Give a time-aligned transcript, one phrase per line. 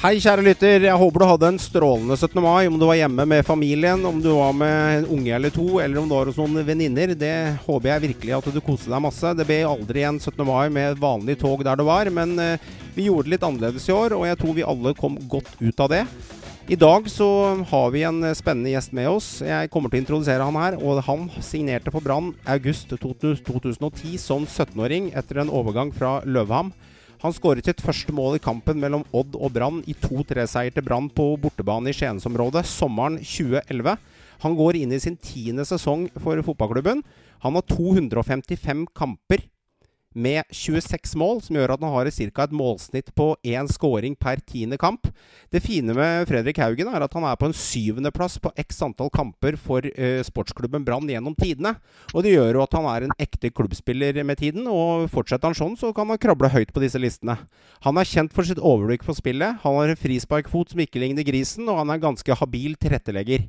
[0.00, 0.84] Hei, kjære lytter.
[0.86, 2.38] Jeg håper du hadde en strålende 17.
[2.40, 2.64] mai.
[2.70, 6.00] Om du var hjemme med familien, om du var med en unge eller to, eller
[6.00, 7.12] om du var hos noen venninner.
[7.12, 7.34] Det
[7.66, 9.34] håper jeg virkelig at du koste deg masse.
[9.36, 10.40] Det ble aldri en 17.
[10.48, 13.90] mai med et vanlig tog der du var, men uh, vi gjorde det litt annerledes
[13.90, 16.02] i år, og jeg tror vi alle kom godt ut av det.
[16.72, 17.28] I dag så
[17.68, 19.28] har vi en spennende gjest med oss.
[19.44, 20.80] Jeg kommer til å introdusere han her.
[20.80, 26.72] Og han signerte for Brann august 2010 som 17-åring etter en overgang fra Løveham.
[27.20, 31.10] Han skåret sitt første mål i kampen mellom Odd og Brann i 2-3-seier til Brann
[31.12, 33.98] på bortebane i Skiensområdet sommeren 2011.
[34.40, 37.02] Han går inn i sin tiende sesong for fotballklubben.
[37.44, 39.44] Han har 255 kamper
[40.14, 42.44] med 26 mål, som gjør at han har ca.
[42.44, 45.06] et målsnitt på én scoring per tiende kamp.
[45.50, 49.10] Det fine med Fredrik Haugen er at han er på en syvendeplass på x antall
[49.14, 51.76] kamper for uh, sportsklubben Brann gjennom tidene.
[52.14, 55.58] Og det gjør jo at han er en ekte klubbspiller med tiden, og fortsetter han
[55.58, 57.38] sånn, så kan han krable høyt på disse listene.
[57.86, 61.26] Han er kjent for sitt overblikk på spillet, han har en frisparkfot som ikke ligner
[61.26, 63.46] grisen, og han er en ganske habil tilrettelegger.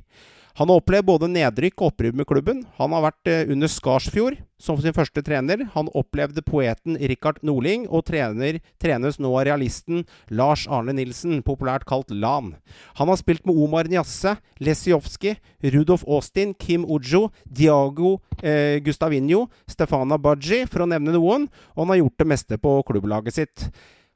[0.58, 2.64] Han har opplevd både nedrykk og opprykk med klubben.
[2.78, 5.64] Han har vært eh, under Skarsfjord som sin første trener.
[5.74, 11.86] Han opplevde poeten Rikard Norling, og trener, trenes nå av realisten Lars Arne Nilsen, populært
[11.88, 12.52] kalt Lan.
[13.00, 15.40] Han har spilt med Omar Njasse, Lesijovskij,
[15.74, 21.96] Rudolf Austin, Kim Ujo, Diago eh, Gustavinho, Stefana Baji, for å nevne noen, og han
[21.96, 23.66] har gjort det meste på klubblaget sitt.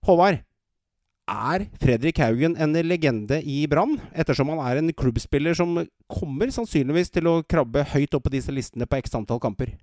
[0.07, 0.45] Håvard,
[1.27, 5.75] er Fredrik Haugen en legende i Brann, ettersom han er en klubbspiller som
[6.07, 9.75] kommer sannsynligvis til å krabbe høyt opp på disse listene på x antall kamper?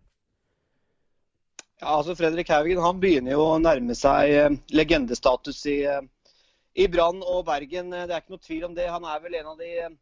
[1.82, 6.00] Ja, altså Fredrik Haugen han begynner jo å nærme seg eh, legendestatus i, eh,
[6.80, 7.92] i Brann og Bergen.
[7.92, 8.88] Det er ikke noe tvil om det.
[8.88, 9.98] Han er vel en av de eh,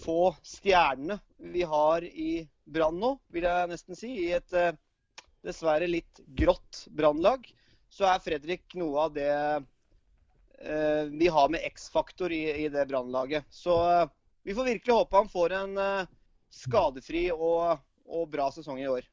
[0.00, 1.20] få stjernene
[1.52, 4.14] vi har i Brann nå, vil jeg nesten si.
[4.24, 4.56] I et
[5.44, 7.44] dessverre litt grått Brannlag
[7.92, 9.60] så er Fredrik noe av det Eh,
[11.10, 13.44] vi har med X-faktor i, i, det brannlaget.
[13.50, 14.08] Så eh,
[14.44, 16.06] vi får virkelig håpe han får en eh,
[16.50, 19.08] skadefri og, og bra sesong i år.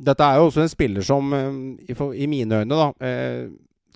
[0.00, 1.34] Dette er jo også en spiller som,
[1.84, 3.10] i mine øyne, da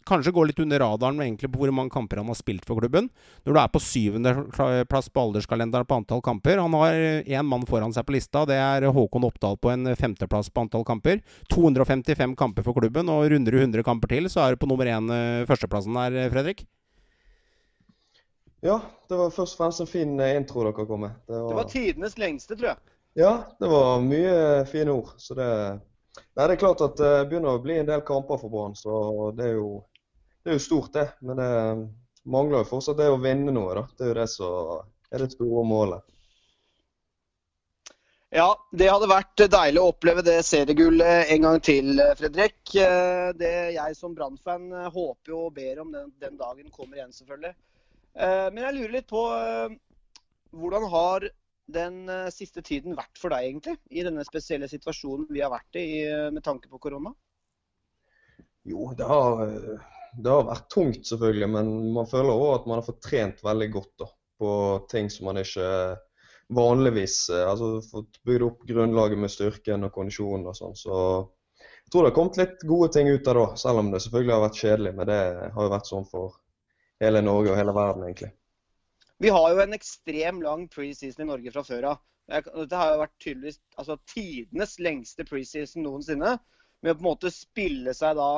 [0.09, 2.81] kanskje går litt under radaren med egentlig på hvor mange kamper han har spilt for
[2.81, 3.09] klubben.
[3.45, 7.95] Når du er på syvendeplass på alderskalenderen på antall kamper Han har én mann foran
[7.95, 8.45] seg på lista.
[8.49, 11.23] Det er Håkon Oppdal på en femteplass på antall kamper.
[11.53, 14.89] 255 kamper for klubben, og runder du 100 kamper til, så er du på nummer
[14.89, 16.65] én eh, førsteplassen der, Fredrik.
[18.65, 21.17] Ja, det var først og fremst en fin eh, intro dere kom med.
[21.29, 22.95] Det var, det var tidenes lengste, tror jeg.
[23.15, 25.13] Ja, det var mye fine ord.
[25.21, 25.49] Så det
[26.35, 29.31] Nei, det er klart at det begynner å bli en del kamper for Brann, så
[29.35, 29.83] det er jo
[30.45, 31.07] det er jo stort, det.
[31.25, 31.53] Men det
[32.29, 33.85] mangler jo fortsatt det å vinne noe, da.
[33.97, 34.83] Det er jo det som
[35.15, 36.11] er det store målet.
[38.35, 42.59] Ja, det hadde vært deilig å oppleve det seriegullet en gang til, Fredrik.
[43.39, 47.55] Det jeg som Brann-fan håper jo og ber om den, den, dagen kommer igjen, selvfølgelig.
[48.19, 49.23] Men jeg lurer litt på
[50.55, 51.29] hvordan har
[51.75, 52.03] den
[52.35, 53.79] siste tiden vært for deg, egentlig?
[53.95, 55.87] I denne spesielle situasjonen vi har vært i
[56.35, 57.15] med tanke på korona?
[58.67, 59.55] Jo, det har
[60.17, 63.71] det har vært tungt, selvfølgelig, men man føler òg at man har fått trent veldig
[63.75, 64.09] godt da,
[64.41, 64.51] på
[64.91, 65.69] ting som man ikke
[66.55, 70.77] vanligvis eh, altså Fått bygd opp grunnlaget med styrken og kondisjonen og sånn.
[70.77, 70.95] Så
[71.65, 74.35] jeg tror det har kommet litt gode ting ut av det, selv om det selvfølgelig
[74.35, 74.95] har vært kjedelig.
[74.99, 75.21] Men det
[75.57, 76.41] har jo vært sånn for
[77.03, 78.33] hele Norge og hele verden, egentlig.
[79.23, 82.03] Vi har jo en ekstrem lang preseason i Norge fra før av.
[82.29, 86.37] Dette har jo vært tydeligvis altså, tidenes lengste preseason noensinne.
[86.85, 88.31] Med å på en måte spille seg da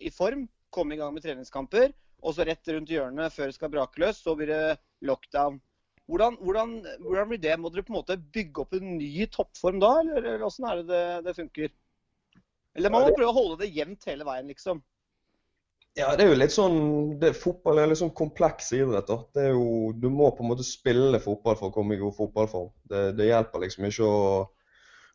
[0.00, 1.90] i form komme i gang med treningskamper.
[2.20, 5.60] Og så rett rundt hjørnet før det skal brake løs, så blir det lockdown.
[6.10, 6.72] Hvordan, hvordan,
[7.04, 7.56] hvordan, blir det?
[7.60, 10.86] Må dere på en måte bygge opp en ny toppform da, eller, hvordan er det,
[10.90, 11.74] det det funker?
[12.78, 14.82] Eller man må prøve å holde det jevnt hele veien, liksom?
[15.98, 16.76] Ja, det er jo litt sånn
[17.18, 19.08] det, Fotball er litt sånn kompleks idrett.
[19.08, 19.18] da.
[19.34, 22.14] Det er jo, Du må på en måte spille fotball for å komme i god
[22.18, 22.70] fotballform.
[22.90, 24.20] Det, det hjelper liksom ikke å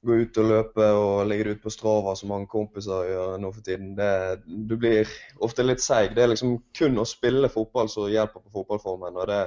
[0.06, 3.52] gå ut og løpe og ligge ute ut på Strava som mange kompiser gjør nå
[3.56, 3.94] for tiden.
[3.98, 4.10] Det,
[4.46, 5.12] du blir
[5.46, 6.16] ofte litt seig.
[6.16, 9.18] Det er liksom kun å spille fotball som hjelper på fotballformen.
[9.18, 9.42] og det,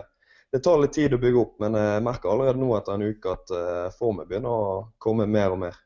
[0.52, 3.36] det, tar litt tid å bygge opp, men jeg merker allerede nå etter en uke
[3.36, 5.78] at uh, formen begynner å komme mer og mer.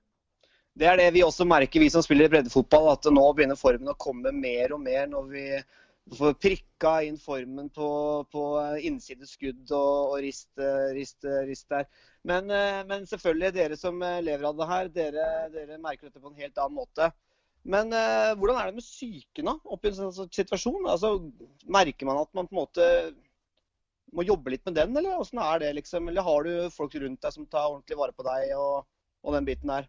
[0.73, 3.99] Det er det vi også merker, vi som spiller breddefotball, at nå begynner formen å
[4.01, 5.47] komme mer og mer når vi
[6.17, 7.91] får prikka inn formen på,
[8.33, 8.47] på
[8.89, 10.51] innsideskudd og, og rist,
[10.97, 11.87] rist, rist der.
[12.29, 16.23] Men, eh, men, selvfølgelig, dere som eh, lever av det her, dere, dere, merker dette
[16.23, 17.11] på en helt annen måte.
[17.63, 20.89] Men uh, hvordan er det med syke da, oppi en sånn situasjon?
[20.91, 21.13] Altså,
[21.71, 22.87] merker man at man på en måte
[24.13, 26.09] må jobbe litt med den, eller hvordan er det liksom?
[26.11, 28.83] Eller har du folk rundt deg som tar ordentlig vare på deg og,
[29.23, 29.87] og den biten der?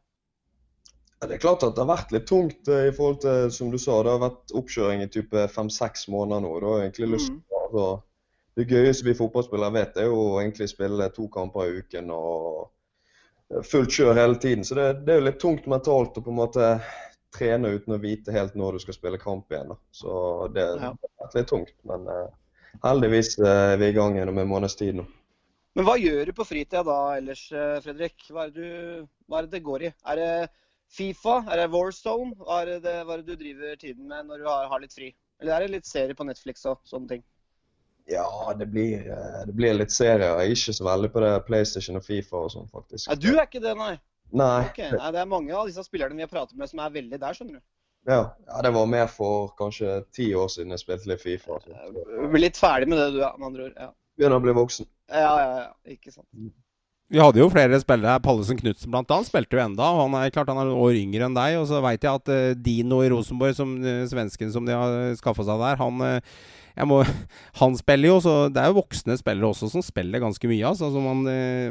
[1.18, 3.80] Ja, det er klart at det har vært litt tungt i forhold til, som du
[3.82, 6.54] sa, det har vært oppkjøring i type fem-seks måneder nå.
[6.62, 7.78] Da har jeg egentlig lyst til mm.
[7.82, 7.90] å
[8.58, 13.94] det gøyeste vi fotballspillere vet, er jo egentlig spille to kamper i uken og fullt
[13.94, 14.66] kjør hele tiden.
[14.66, 16.70] Så det, det er jo litt tungt mentalt å på en måte
[17.34, 19.74] trene uten å vite helt når du skal spille kamp igjen.
[19.74, 19.80] Da.
[19.92, 20.14] Så
[20.54, 20.94] det, ja.
[20.94, 21.76] er litt tungt.
[21.90, 22.30] Men uh,
[22.86, 25.08] heldigvis er vi i gang gjennom en måneds tid nå.
[25.74, 28.28] Men hva gjør du på fritida da ellers, eh, Fredrik?
[28.30, 29.90] Hva er, det du, hva er det det går i?
[30.12, 30.28] Er det
[30.94, 31.40] Fifa?
[31.50, 32.36] Er det Warzone?
[32.38, 34.94] Hva er det, hva er det du driver tiden med når du har, har, litt
[34.94, 35.10] fri?
[35.42, 37.26] Eller er det litt serie på Netflix og sånne ting?
[38.12, 40.40] Ja, det blir, eh, det blir litt serier.
[40.42, 43.08] Jeg er ikke så veldig på det PlayStation og Fifa og sånn, faktisk.
[43.10, 43.94] Nei, du er ikke det, nei?
[44.34, 44.66] Nei.
[44.72, 44.92] Okay.
[44.92, 45.12] nei.
[45.16, 47.62] Det er mange av disse spillerne vi har pratet med som er veldig der, skjønner
[47.62, 47.64] du.
[48.10, 48.20] Ja,
[48.50, 51.62] ja det var mer for kanskje ti år siden jeg spilte litt Fifa.
[51.64, 53.78] Du blir litt ferdig med det, du, med andre ord.
[53.80, 53.92] Ja.
[54.20, 54.90] Begynner å bli voksen.
[55.14, 55.96] Ja, ja, ja.
[55.96, 56.28] Ikke sant.
[57.14, 58.18] Vi hadde jo flere spillere.
[58.26, 59.18] Pallesen Knutsen bl.a.
[59.22, 59.86] spilte jo enda.
[60.00, 61.60] Han er klart han er noen år yngre enn deg.
[61.60, 65.14] Og så veit jeg at uh, Dino i Rosenborg, som uh, svensken som de har
[65.20, 66.40] skaffa seg der, han uh,
[66.90, 67.04] må,
[67.62, 70.66] han spiller jo, så det er jo voksne spillere også som spiller ganske mye.
[70.72, 71.22] Altså, altså man,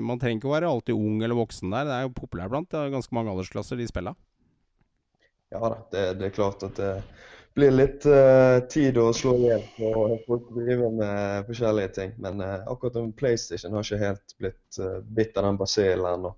[0.07, 1.91] man, trenger ikke å være alltid ung eller voksen der.
[1.91, 4.15] Det er jo populært blant ganske mange aldersklasser, de spillene.
[5.51, 6.93] Ja da, det, det, er klart at det
[7.55, 12.15] blir litt uh, tid å slå igjen og folk driver med forskjellige ting.
[12.23, 16.33] Men uh, akkurat om PlayStation har ikke helt blitt uh, bitt av den basillen ennå.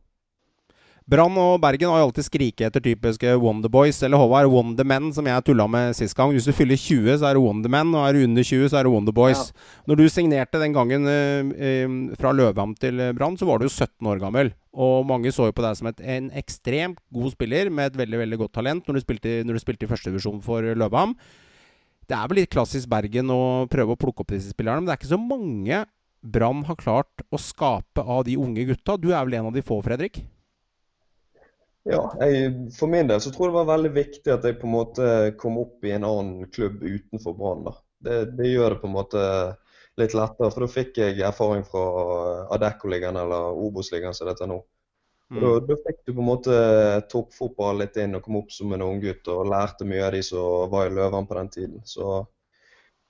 [1.04, 5.44] Brann og Bergen har jo alltid skriket etter typiske Wonderboys, eller Håvard, Wondermen, som jeg
[5.44, 6.30] tulla med sist gang.
[6.32, 8.88] Hvis du fyller 20, så er det Wonderman, og er du under 20, så er
[8.88, 9.42] det Wonderboys.
[9.50, 9.82] Ja.
[9.90, 13.74] Når du signerte den gangen eh, eh, fra Løvham til Brann, så var du jo
[13.74, 14.54] 17 år gammel.
[14.72, 18.24] Og mange så jo på deg som et, en ekstremt god spiller med et veldig
[18.24, 21.12] veldig godt talent når du spilte, når du spilte i førstedivisjon for Løvham.
[22.08, 24.96] Det er vel litt klassisk Bergen å prøve å plukke opp disse spillerne, men det
[24.96, 25.84] er ikke så mange
[26.24, 28.96] Brann har klart å skape av de unge gutta.
[28.96, 30.24] Du er vel en av de få, Fredrik?
[31.84, 34.68] Ja, jeg, For min del så tror jeg det var veldig viktig at jeg på
[34.68, 35.08] en måte
[35.40, 37.66] kom opp i en annen klubb utenfor Brann.
[38.04, 39.24] Det, det, gjør det på en måte
[40.00, 41.84] litt lettere, for da fikk jeg erfaring fra
[42.56, 44.62] Adeccoligaen eller Obos-ligaen som det heter nå.
[45.32, 45.40] Mm.
[45.40, 46.56] Da, da, fikk du på en måte
[47.12, 50.72] toppfotball litt inn og kom opp som en unggutt og lærte mye av de som
[50.72, 51.78] var i Løven på den tiden.
[51.84, 52.18] Så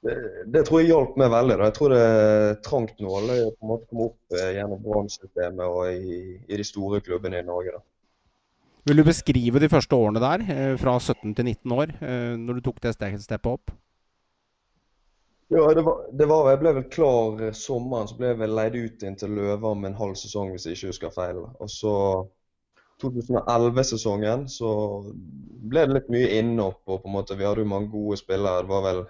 [0.05, 0.19] det,
[0.53, 1.57] det tror jeg hjalp meg veldig.
[1.63, 1.71] Da.
[1.71, 6.67] Jeg tror det er trangt nåløye å komme opp gjennom Brann-systemet og i, i, de
[6.67, 7.79] store klubbene i Norge.
[7.79, 7.87] da.
[8.85, 12.55] Vil du beskrive de første årene der, eh, fra 17 til 19 år, eh, når
[12.55, 13.71] du tok det steppet opp?
[15.49, 18.55] Ja, det var, det var, Jeg ble vel klar eh, sommeren, så ble jeg vel
[18.59, 21.41] leid ut inn til Løva om en halv sesong, hvis jeg ikke husker feil.
[21.61, 21.95] Og så
[23.01, 24.71] 2011-sesongen så
[25.71, 28.65] ble det litt mye innopp, og på en måte Vi hadde jo mange gode spillere.
[28.65, 29.03] Det var vel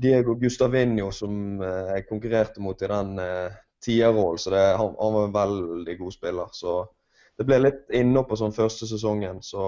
[0.00, 5.38] Diego Gustavinho som jeg konkurrerte mot i den eh, tierrollen, så han, han, var en
[5.38, 6.48] veldig god spiller.
[6.52, 6.84] så
[7.40, 9.62] det ble litt inne på sånn første sesongen, så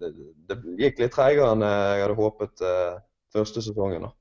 [0.00, 0.14] det,
[0.48, 2.94] det gikk litt treigere enn jeg hadde håpet eh,
[3.36, 4.06] første sesongen.
[4.06, 4.14] da.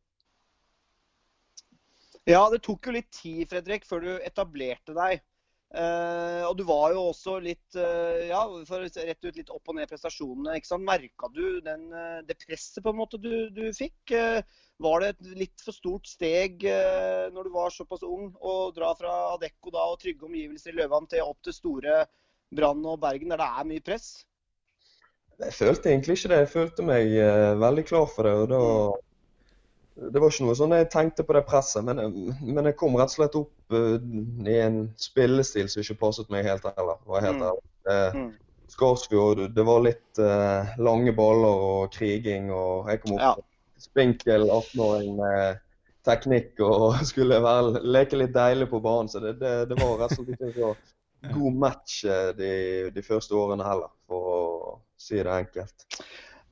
[2.28, 5.24] Ja, det tok jo litt tid, Fredrik, før du etablerte deg.
[5.72, 9.80] Eh, og du var jo også litt eh, ja, for rett ut litt opp og
[9.80, 10.60] ned prestasjonene.
[10.60, 10.88] ikke sant?
[10.92, 14.18] Merka du den, uh, det presset på en måte du, du fikk?
[14.84, 16.62] var det et litt for stort steg
[17.34, 21.08] når du var såpass ung, å dra fra Adecco da, og trygge omgivelser i Løvan
[21.10, 22.04] til opp til store
[22.56, 24.08] Brann og Bergen, der det er mye press?
[25.38, 26.40] Jeg følte egentlig ikke det.
[26.44, 28.34] Jeg følte meg uh, veldig klar for det.
[28.34, 28.62] og da.
[30.14, 32.00] Det var ikke noe sånn jeg tenkte på det presset, men,
[32.46, 33.98] men jeg kom rett og slett opp uh,
[34.46, 37.00] i en spillestil som ikke passet meg helt heller.
[37.06, 37.48] var helt mm.
[37.50, 37.66] ærlig.
[38.18, 38.34] Mm.
[38.68, 43.48] Skarsfjord, det var litt uh, lange baller og kriging, og jeg kom opp ja.
[43.82, 45.64] spinkel 18-åring med
[46.08, 49.10] teknikk og skulle være, leke litt deilig på banen.
[49.12, 50.74] Så det, det, det var rett og slett ikke så
[51.22, 52.52] god match eh, de,
[52.94, 54.40] de, første årene heller, for å
[55.00, 55.88] si det enkelt.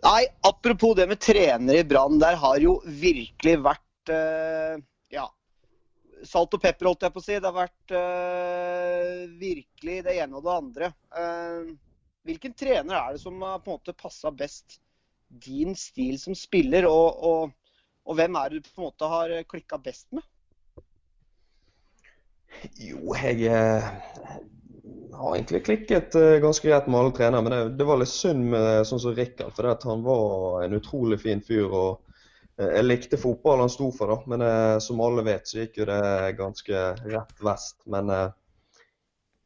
[0.06, 2.20] Nei, apropos det med trenere i Brann.
[2.22, 4.76] Der har jo virkelig vært uh,
[5.14, 5.26] ja,
[6.28, 7.40] salt og pepper, holdt jeg på å si.
[7.40, 10.92] Det har vært uh, virkelig det ene og det andre.
[11.16, 11.74] Uh,
[12.28, 14.78] hvilken trener er det som har på en måte passa best
[15.42, 19.34] din stil som spiller, og, og, og hvem er det du på en måte har
[19.50, 20.26] klikka best med?
[22.78, 23.50] Jo, jeg
[25.18, 27.42] har egentlig klikket uh, ganske greit med alle trenere.
[27.42, 31.20] Men det, det, var litt synd med sånn som Rikard, for han var en utrolig
[31.24, 31.68] fin fyr.
[31.68, 32.02] og
[32.60, 34.34] uh, Jeg likte fotball han sto for, da.
[34.34, 37.78] Men som alle vet, så gikk jo det ganske rett vest.
[37.92, 38.12] Men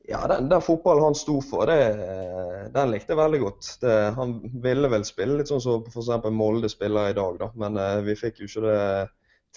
[0.09, 3.69] ja, den, den, fotballen han sto for, det, den likte jeg veldig godt.
[3.83, 6.31] Det, han ville vel spille litt sånn som så f.eks.
[6.33, 7.51] Molde spiller i dag, da.
[7.61, 8.81] Men vi fikk jo ikke det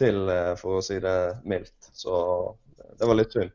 [0.00, 0.23] til,
[0.61, 1.16] for å si det
[1.49, 1.92] mildt.
[1.97, 2.21] Så
[2.99, 3.52] det var litt synd.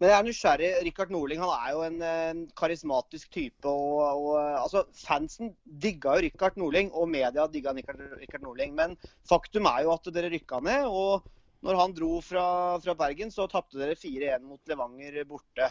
[0.00, 0.70] Men jeg er nysgjerrig.
[0.88, 3.70] Rikard Norling han er jo en, en karismatisk type.
[3.70, 8.74] og, og altså, Fansen digga jo Rikard Norling, og media digga Rikard, Norling.
[8.74, 8.98] Men
[9.28, 10.88] faktum er jo at dere rykka ned.
[10.90, 11.28] og
[11.64, 12.46] Når han dro fra,
[12.84, 15.70] fra Bergen, så tapte dere 4-1 mot Levanger borte.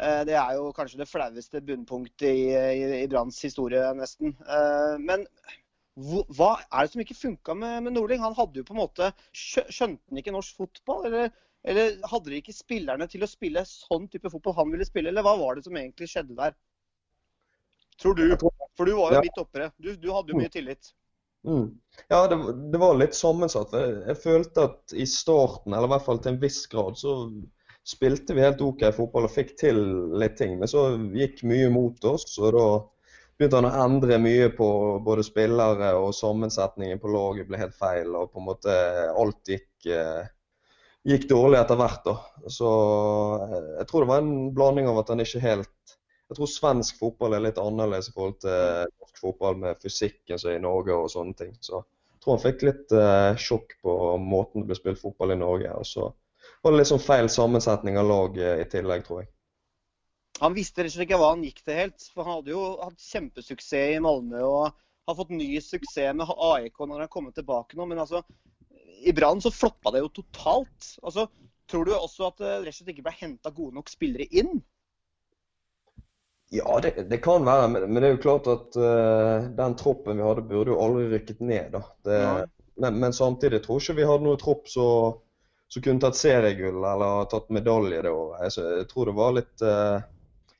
[0.00, 4.36] Eh, det er jo kanskje det flaueste bunnpunktet i, i, i Branns historie, nesten.
[4.46, 5.26] Eh, men
[6.32, 8.22] hva er det som ikke funka med, med Nordling?
[8.24, 11.04] Han hadde jo på en måte Skjønte han ikke norsk fotball?
[11.10, 15.12] Eller, eller hadde de ikke spillerne til å spille sånn type fotball han ville spille?
[15.12, 16.56] Eller hva var det som egentlig skjedde der?
[18.02, 18.24] Tror du.
[18.76, 19.70] For du var jo midt oppe.
[19.78, 20.90] Du, du hadde jo mye tillit.
[21.46, 21.68] Mm.
[22.08, 22.38] Ja, det,
[22.72, 23.74] det, var litt sammensatt.
[23.76, 27.16] Jeg, jeg følte at i starten, eller i hvert fall til en viss grad, så
[27.86, 29.78] spilte vi helt OK fotball og fikk til
[30.18, 30.58] litt ting.
[30.58, 32.66] Men så gikk mye mot oss, og da
[33.38, 34.68] begynte han å endre mye på
[35.04, 38.14] både spillere og sammensetningen på laget ble helt feil.
[38.18, 38.78] Og på en måte
[39.10, 40.22] alt gikk, eh,
[41.08, 42.04] gikk dårlig etter hvert.
[42.06, 42.14] da.
[42.50, 42.70] Så
[43.46, 45.96] eh, jeg tror det var en blanding av at han ikke helt
[46.32, 50.48] Jeg tror svensk fotball er litt annerledes i forhold til norsk fotball med fysikken som
[50.48, 51.50] er i Norge og sånne ting.
[51.60, 55.36] Så jeg tror han fikk litt uh, sjokk på måten det ble spilt fotball i
[55.42, 55.74] Norge.
[55.76, 56.06] Og så
[56.62, 59.28] var det litt sånn feil sammensetning av lag i tillegg, tror jeg.
[60.40, 62.08] Han visste rett og slett ikke hva han gikk til helt.
[62.14, 64.80] For han hadde jo hatt kjempesuksess i Malmö og
[65.10, 67.86] har fått ny suksess med AIK når han har kommet tilbake nå.
[67.90, 68.22] Men altså,
[69.02, 70.92] i Brann så floppa det jo totalt.
[71.02, 71.26] Altså,
[71.70, 74.60] tror du også at det rett og slett ikke ble henta gode nok spillere inn?
[76.52, 77.68] Ja, det, det kan være.
[77.72, 81.06] Men, men, det er jo klart at uh, den troppen vi hadde, burde jo aldri
[81.14, 81.78] rykket ned.
[82.04, 82.32] Det, ja.
[82.84, 87.30] men, men, samtidig tror jeg ikke vi hadde noen tropp som kunne tatt seriegull eller
[87.32, 88.42] tatt medalje det året.
[88.44, 90.02] Jeg, jeg, tror det var litt uh,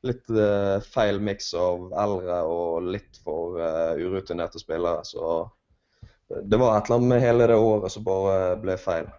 [0.02, 5.04] litt uh, feil miks av eldre og litt for uh, urutinerte spillere.
[5.06, 5.44] Så
[6.40, 9.10] det var et eller annet med hele det året som bare ble feil.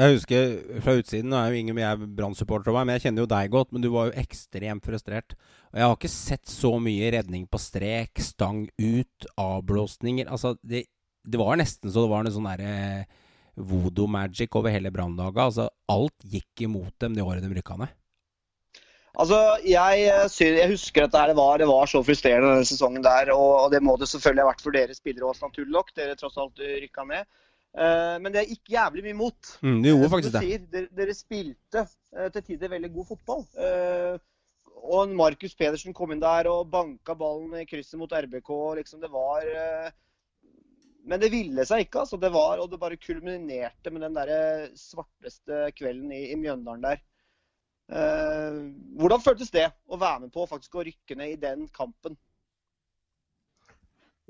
[0.00, 3.50] Jeg husker fra utsiden, nå er jo ingen jeg Brann-supporter, men jeg kjenner jo deg
[3.52, 3.72] godt.
[3.74, 5.34] Men du var jo ekstremt frustrert.
[5.72, 10.30] Og jeg har ikke sett så mye redning på strek, stang ut, avblåsninger.
[10.32, 10.86] Altså, det,
[11.26, 13.04] det var nesten så det var en sånn derre
[13.60, 15.42] voodoo magic over hele Brannlaget.
[15.50, 17.92] Altså, alt gikk imot dem det året de rykka ned.
[19.18, 23.32] Altså, jeg, jeg, husker at det var, det var så frustrerende denne sesongen der.
[23.34, 25.94] Og, det må det selvfølgelig ha vært for dere spillere også, naturlig nok.
[25.98, 27.30] Dere tross alt rykka ned.
[27.70, 29.52] Uh, men det gikk jævlig mye mot.
[29.62, 30.58] Mm, det gjorde faktisk det.
[30.70, 31.86] Dere, dere, spilte
[32.34, 33.44] til tider veldig god fotball.
[34.90, 38.50] Og Markus Pedersen kom inn der og banka ballen i krysset mot RBK.
[38.80, 39.46] Liksom, det var
[41.06, 42.06] Men det ville seg ikke.
[42.06, 42.18] altså.
[42.18, 47.02] Det var, og det bare kulminerte med den der svarteste kvelden i, i Mjøndalen der.
[47.90, 48.58] Eh,
[49.00, 52.14] hvordan føltes det å være med på faktisk å rykke ned i den kampen?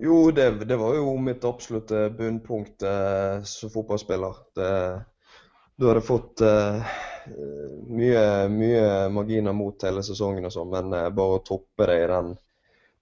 [0.01, 4.39] Jo, det, det var jo mitt absolutte bunnpunkt eh, som fotballspiller.
[4.57, 4.71] Det,
[5.77, 6.95] du hadde fått eh,
[7.85, 12.09] mye, mye, marginer mot hele sesongen, og sånn, men eh, bare å toppe det i
[12.09, 12.33] den,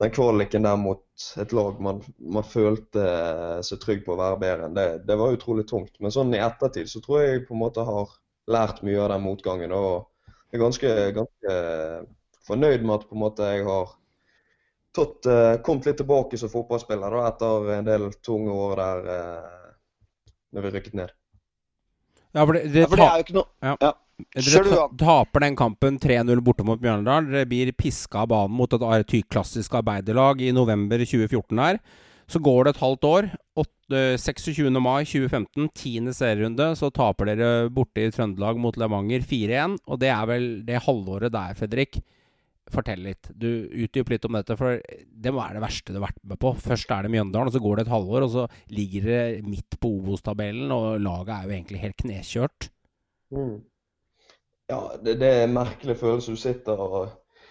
[0.03, 3.07] den kvaliken der mot et lag man, man følte
[3.67, 5.95] seg trygg på å være bedre enn, det, det var utrolig tungt.
[6.03, 8.11] Men sånn i ettertid så tror jeg på en måte har
[8.51, 9.79] lært mye av den motgangen.
[9.79, 10.09] og
[10.57, 11.57] er ganske, ganske
[12.49, 13.95] fornøyd med at på en måte jeg har
[14.97, 19.71] tatt, uh, kommet litt tilbake som fotballspiller da, etter en del tunge år der uh,
[20.57, 21.15] når vi rykket ned.
[22.33, 23.75] Ja, for det, det, ja, for det er jo ikke noe ja.
[23.83, 23.95] ja.
[24.35, 27.29] Dere taper den kampen 3-0 borte mot Bjørndal.
[27.31, 31.79] Dere blir piska av banen mot et klassisk arbeiderlag i november 2014 her.
[32.29, 33.31] Så går det et halvt år.
[33.89, 34.67] 26.
[34.67, 39.79] Eh, mai 2015, tiende serierunde, så taper dere borte i Trøndelag mot Levanger 4-1.
[39.89, 42.01] Og det er vel det halvåret der, Fredrik.
[42.69, 43.31] Fortell litt.
[43.33, 43.49] Du
[43.81, 46.53] Utdyp litt om dette, for det må være det verste du har vært med på.
[46.61, 48.45] Først er det Mjøndalen, og så går det et halvår, og så
[48.77, 52.69] ligger det midt på Obos-tabellen, og laget er jo egentlig helt knekjørt.
[53.33, 53.57] Mm.
[54.69, 56.37] Ja, det, det er en merkelig følelse.
[56.37, 57.09] Du sitter og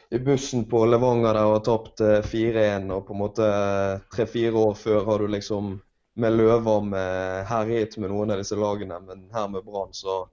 [0.09, 2.55] i bussen på Levanger der og har tapt 4-1.
[2.63, 5.75] Eh, og på en måte eh, tre-fire år før har du liksom
[6.17, 10.23] med løver med herjet med noen av disse lagene, men her med Brann så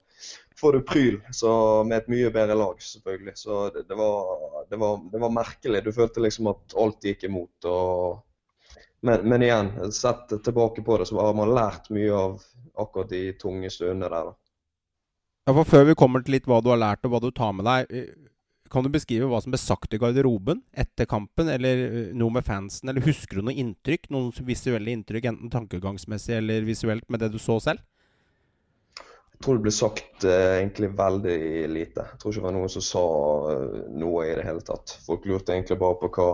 [0.57, 1.19] får du pryl.
[1.31, 3.35] Så med et mye bedre lag, selvfølgelig.
[3.37, 4.39] Så det, det, var,
[4.69, 5.83] det, var, det var, merkelig.
[5.85, 7.67] Du følte liksom at alt gikk imot.
[7.69, 12.39] Og, men, men, igjen, sett tilbake på det, så har man lært mye av
[12.81, 14.31] akkurat de tunge stundene der.
[14.31, 14.37] da.
[15.45, 17.53] Ja, for Før vi kommer til litt hva du har lært og hva du tar
[17.53, 18.07] med deg.
[18.71, 22.45] Kan du beskrive hva som ble sagt i garderoben etter kampen, eller eh, noe med
[22.47, 22.89] fansen?
[22.89, 24.09] Eller husker du noe inntrykk?
[24.13, 27.83] Noen visuelle inntrykk, enten tankegangsmessig eller visuelt, med det du så selv?
[29.35, 31.37] Jeg tror det ble sagt eh, egentlig veldig
[31.69, 32.07] lite.
[32.09, 33.05] Jeg tror ikke det var noen som sa
[33.51, 34.95] eh, noe i det hele tatt.
[35.05, 36.29] Folk lurte egentlig bare på hva,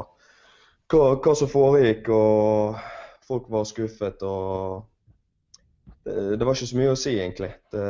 [0.93, 2.77] hva, hva som foregikk, og
[3.27, 4.23] folk var skuffet.
[4.23, 4.87] og
[6.05, 7.51] det, det, var ikke så mye å si, egentlig.
[7.73, 7.85] Det,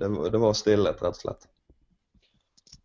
[0.00, 1.49] det, det var stillhet, rett og slett.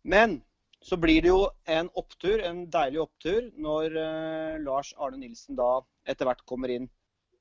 [0.06, 0.38] Men
[0.86, 5.80] så blir det jo en opptur, en deilig opptur, når uh, Lars Arne Nilsen da
[6.06, 6.86] etter hvert kommer inn.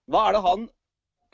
[0.10, 0.66] Hva er det han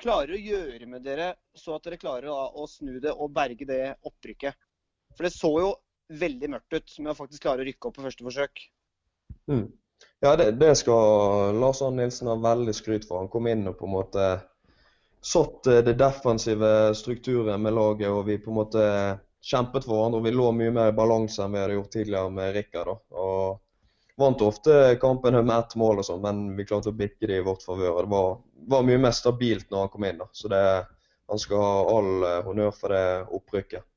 [0.01, 3.67] klarer å gjøre med dere så at dere klarer da, å snu det og berge
[3.69, 4.59] det opprykket?
[5.15, 5.71] For det så jo
[6.11, 8.63] veldig mørkt ut med å faktisk klare å rykke opp på første forsøk.
[9.47, 9.69] Mm.
[10.19, 13.23] Ja, det, det, skal Lars Arne Nilsen ha veldig skryt for.
[13.23, 14.29] Han kom inn og på en måte
[15.21, 18.85] satt eh, det defensive strukturen med laget, og vi på en måte
[19.41, 20.21] kjempet for hverandre.
[20.25, 22.95] Vi lå mye mer i balanse enn vi hadde gjort tidligere med Rikard.
[23.09, 23.59] og
[24.21, 27.45] Vant ofte kampen med ett mål, og sånn, men vi klarte å bikke det i
[27.45, 28.03] vårt favør.
[28.03, 28.35] Det var,
[28.69, 30.19] var, mye mer stabilt når han kom inn.
[30.21, 30.27] da.
[30.35, 30.59] Så det,
[31.31, 33.05] han skal ha all eh, honnør for det
[33.39, 33.87] opprykket.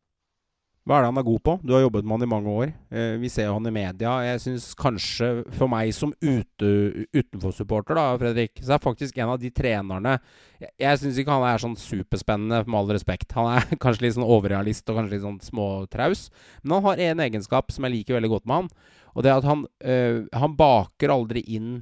[0.84, 1.52] Hva er det han er god på?
[1.64, 2.72] Du har jobbet med han i mange år.
[2.92, 4.18] Eh, vi ser jo han i media.
[4.26, 6.72] Jeg syns kanskje, for meg som ute,
[7.08, 10.18] utenfor-supporter, da, Fredrik, så er faktisk en av de trenerne
[10.60, 13.32] Jeg, jeg syns ikke han er sånn superspennende, med all respekt.
[13.32, 16.26] Han er kanskje litt sånn overrealist og kanskje litt sånn småtraus.
[16.60, 18.70] Men han har en egenskap som jeg liker veldig godt med han,
[19.14, 21.78] og det er at han, øh, han baker aldri inn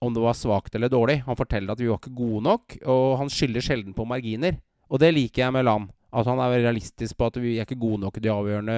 [0.00, 1.20] om det var svakt eller dårlig.
[1.28, 4.56] Han forteller at vi var ikke gode nok, og han skylder sjelden på marginer.
[4.88, 5.92] Og det liker jeg med Land.
[6.08, 8.76] At han er realistisk på at vi er ikke gode nok i de avgjørende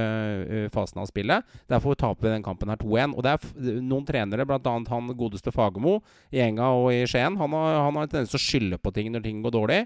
[0.51, 1.59] uh, fasene av spillet.
[1.71, 3.15] Derfor taper vi den kampen her 2-1.
[3.15, 4.59] Og det er noen trenere, bl.a.
[4.91, 6.01] han godeste Fagermo
[6.35, 8.95] i Enga og i Skien, han har, han har en tendens til å skylde på
[8.97, 9.81] ting når ting går dårlig.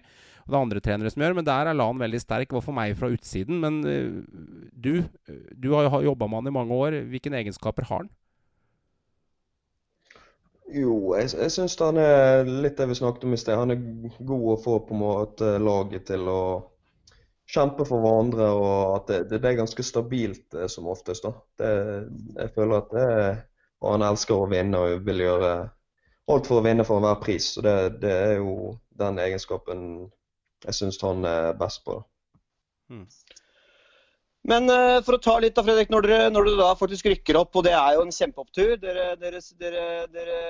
[0.45, 2.53] Og det er andre trenere som gjør, men der er Lan veldig sterk.
[2.53, 3.61] Var for meg fra utsiden.
[3.61, 4.25] Men uh,
[4.73, 5.05] du,
[5.53, 7.01] du har jo jobba med han i mange år.
[7.13, 8.13] Hvilke egenskaper har han?
[10.75, 13.59] Jo, jeg, jeg syns han er litt det vi snakket om i sted.
[13.61, 13.83] Han er
[14.25, 16.41] god å få på en måte laget til å
[17.51, 21.27] kjempe for hverandre, og at det, det er ganske stabilt eh, som oftest.
[21.27, 21.35] da.
[21.61, 21.73] Det,
[22.39, 23.09] jeg føler at det
[23.85, 25.53] og han elsker å vinne og vil gjøre
[26.33, 27.53] alt for å vinne for enhver pris.
[27.55, 29.87] Så det, det, er jo den egenskapen
[30.65, 31.99] jeg syns han er best på.
[32.93, 33.05] Mm.
[34.49, 37.39] Men uh, for å ta litt da, Fredrik, når dere, når dere, da faktisk rykker
[37.41, 39.41] opp, og det er jo en kjempeopptur dere, dere,
[40.13, 40.41] dere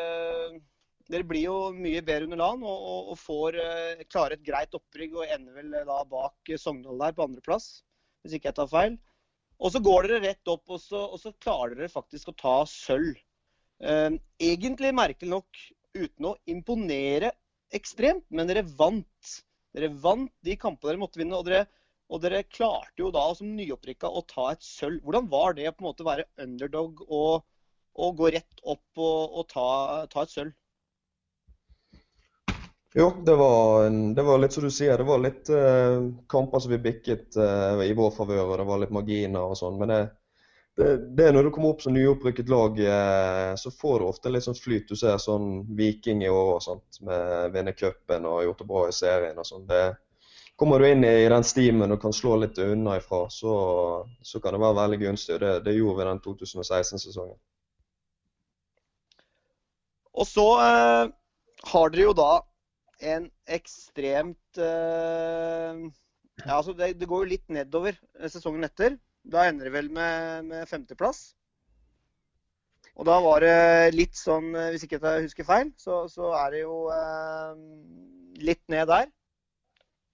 [1.11, 4.77] dere blir jo mye bedre under LAN og, og, og får uh, klare et greit
[4.77, 7.69] opprygg og ender vel da bak Sogndal der på andreplass,
[8.25, 8.97] hvis ikke jeg tar feil.
[9.61, 12.57] Og så går dere rett opp, og så, og så klarer dere faktisk å ta
[12.71, 13.21] sølv.
[13.85, 17.35] Uh, egentlig merkelig nok uten å imponere
[17.75, 19.35] ekstremt, men dere vant.
[19.75, 21.67] Dere vant de kampene dere måtte vinne, og dere,
[22.09, 25.03] og dere klarte jo da som nyopprykka å ta et sølv.
[25.05, 27.45] Hvordan var det å på en måte være underdog og,
[27.95, 29.67] og gå rett opp og, og ta,
[30.11, 30.55] ta et sølv?
[32.97, 34.99] Jo, det var, det var, litt som du sier.
[34.99, 38.79] Det var litt uh, kamper som vi bikket uh, i vår favør, og det var
[38.79, 39.81] litt marginer og sånn.
[39.81, 39.97] Men det,
[40.79, 44.47] det, det, når du kommer opp som nyopprykket lag, uh, så får du ofte litt
[44.47, 44.87] sånn flyt.
[44.87, 48.85] Du ser sånn Viking i år og sånt, med vinne cupen og gjort det bra
[48.87, 49.67] i serien og sånn.
[50.55, 53.59] Kommer du inn i, den stimen og kan slå litt unna ifra, så,
[54.23, 55.43] så kan det være veldig gunstig.
[55.43, 57.37] Det, det gjorde vi den 2016-sesongen.
[60.15, 62.35] Og så har dere jo da
[63.05, 65.85] en ekstremt uh,
[66.43, 68.97] ja, altså det, det, går jo litt nedover sesongen etter.
[69.25, 71.29] Da ender det vel med, med femteplass.
[72.95, 76.53] Og da var det litt sånn, eh, hvis ikke jeg husker feil, så, så er
[76.55, 77.55] det jo uh,
[78.39, 79.09] litt ned der.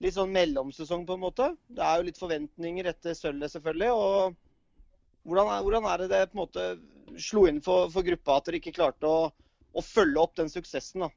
[0.00, 1.50] Litt sånn mellomsesong, på en måte.
[1.68, 3.90] Det er jo litt forventninger etter sølvet, selvfølgelig.
[3.92, 8.38] og hvordan er, hvordan er, det det på en måte slo inn for, for gruppa
[8.38, 9.29] at dere ikke klarte å,
[9.76, 11.05] å følge opp den suksessen?
[11.05, 11.11] da?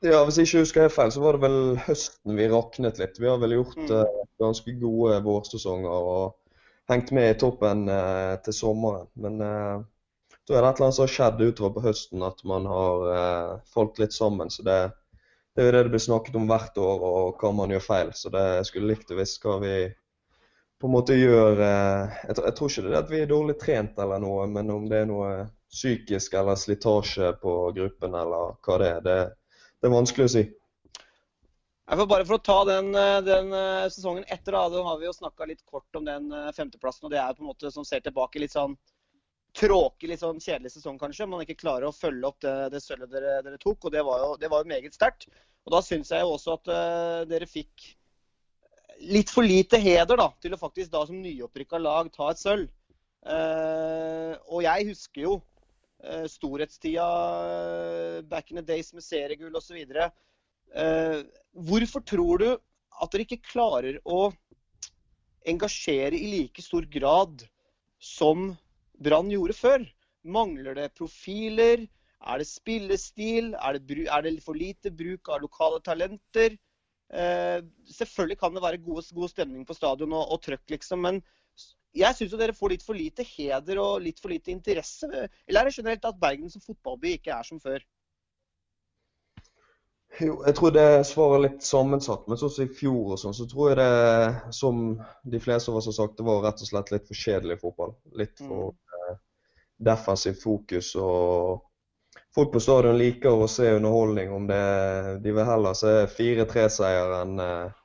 [0.00, 3.18] Ja, Hvis jeg ikke husker helt feil, så var det vel høsten vi raknet litt.
[3.20, 3.90] Vi har vel gjort mm.
[3.92, 6.54] uh, ganske gode vårsesonger og
[6.88, 9.10] hengt med i toppen uh, til sommeren.
[9.20, 9.82] Men uh,
[10.48, 13.60] da er det et eller annet som har skjedd utover på høsten, at man har
[13.68, 14.48] falt litt sammen.
[14.50, 14.78] Så det,
[15.52, 18.14] det er jo det det blir snakket om hvert år, og hva man gjør feil.
[18.16, 19.74] Så det jeg skulle likt å visst hva vi
[20.80, 24.00] på en måte gjør jeg, jeg, tror ikke det er at vi er dårlig trent
[24.00, 25.28] eller noe, men om det er noe
[25.68, 29.04] psykisk eller slitasje på gruppen eller hva det er.
[29.04, 29.18] det
[29.80, 30.42] det er vanskelig å si.
[31.90, 35.14] Bare for å ta den, eh, den eh, sesongen etter, da, da har vi jo
[35.16, 37.08] snakka litt kort om den eh, femteplassen.
[37.08, 38.76] og Det er på en måte som ser tilbake litt sånn
[39.58, 41.26] tråkig, litt sånn kjedelig sesong kanskje.
[41.26, 43.88] Man ikke klarer å følge opp det, det sølvet dere, dere, tok.
[43.88, 45.26] og Det var jo, det var jo meget sterkt.
[45.66, 47.88] Og Da syns jeg jo også at uh, dere fikk
[49.10, 52.70] litt for lite heder da, til å faktisk da som nyopprykka lag ta et sølv.
[53.20, 55.34] Uh, og jeg husker jo
[56.30, 57.06] storhetstida
[57.50, 59.76] eh, back in the days med seriegull osv.
[59.80, 64.30] Eh, hvorfor tror du at dere ikke klarer å
[65.48, 67.46] engasjere i like stor grad
[67.98, 68.52] som
[69.00, 69.86] Brann gjorde før?
[70.24, 71.86] Mangler det profiler?
[72.20, 73.54] Er det spillestil?
[73.56, 76.58] Er det, er det for lite bruk av lokale talenter?
[77.10, 77.60] Eh,
[77.90, 81.22] selvfølgelig kan det være god, god stemning på stadion og, og trøkk, liksom, men
[81.96, 85.08] jeg syns dere får litt for lite heder og litt for lite interesse.
[85.48, 87.82] Eller er det generelt at Bergen som fotballby ikke er som før?
[90.18, 92.26] Jo, jeg tror det svaret er litt sammensatt.
[92.28, 94.84] Men sånn som i fjor og sånn, så tror jeg det, som
[95.34, 97.94] de fleste av oss har sagt, det var rett og slett litt for kjedelig fotball.
[98.18, 99.18] Litt for eh,
[99.90, 100.94] defensivt fokus.
[100.98, 101.66] og
[102.34, 104.32] Folk på stadion liker å se underholdning.
[104.34, 104.62] om det,
[105.22, 107.78] De vil heller se 4-3-seier enn eh,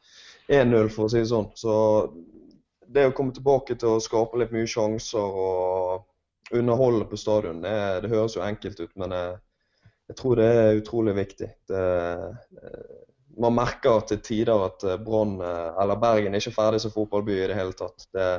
[0.62, 1.52] 1-0, for å si det sånn.
[1.58, 1.76] Så
[2.96, 7.76] det å komme tilbake til å skape litt mye sjanser og underholde på stadion, det,
[8.04, 9.34] det høres jo enkelt ut, men jeg,
[10.12, 11.50] jeg tror det er utrolig viktig.
[11.70, 11.82] Det,
[12.62, 12.94] eh,
[13.42, 17.50] man merker til tider at eh, Brann eller Bergen er ikke ferdig som fotballby i
[17.52, 18.08] det hele tatt.
[18.14, 18.30] Det,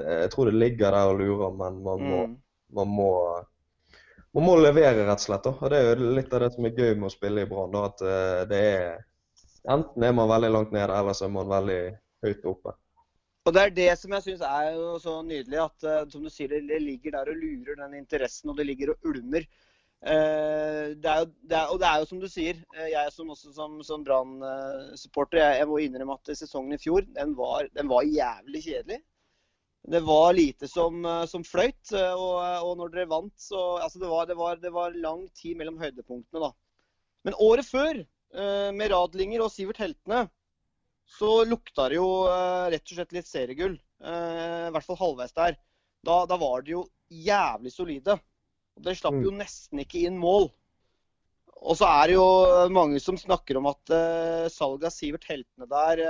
[0.00, 2.36] det, jeg tror det ligger der og lurer, men man må, mm.
[2.80, 3.12] man må,
[4.32, 5.46] man må levere, rett og slett.
[5.46, 5.54] Da.
[5.60, 7.80] Og Det er jo litt av det som er gøy med å spille i Brann.
[7.84, 8.06] At
[8.50, 8.92] det er
[9.70, 11.82] Enten er man veldig langt nede, eller så er man veldig
[12.26, 12.72] høyt oppe.
[13.42, 16.30] Og Det er det som jeg syns er jo så nydelig, at uh, som du
[16.30, 19.46] sier, det ligger der og lurer den interessen, og det ligger og ulmer.
[20.02, 23.14] Uh, det, er jo, det er, og det er jo som du sier, uh, jeg
[23.14, 27.66] som også som, som Brann-supporter, jeg, jeg, må innrømme at sesongen i fjor den var,
[27.74, 29.00] den var jævlig kjedelig.
[29.90, 31.90] Det var lite som, som fløyt.
[31.90, 35.56] Og, og, når dere vant, så altså det, var, det, var, det var lang tid
[35.58, 36.52] mellom høydepunktene, da.
[37.26, 37.98] Men året før,
[38.78, 40.28] med Radlinger og Sivert Heltene,
[41.18, 43.76] så lukta det jo uh, rett og slett litt seriegull.
[44.02, 45.58] Uh, I hvert fall halvveis der.
[46.02, 48.16] Da, da, var det jo jævlig solide.
[48.76, 49.40] Og Det slapp jo mm.
[49.42, 50.48] nesten ikke inn mål.
[51.62, 52.28] Og så er det jo
[52.74, 56.02] mange som snakker om at uh, salget av Sivert Heltene der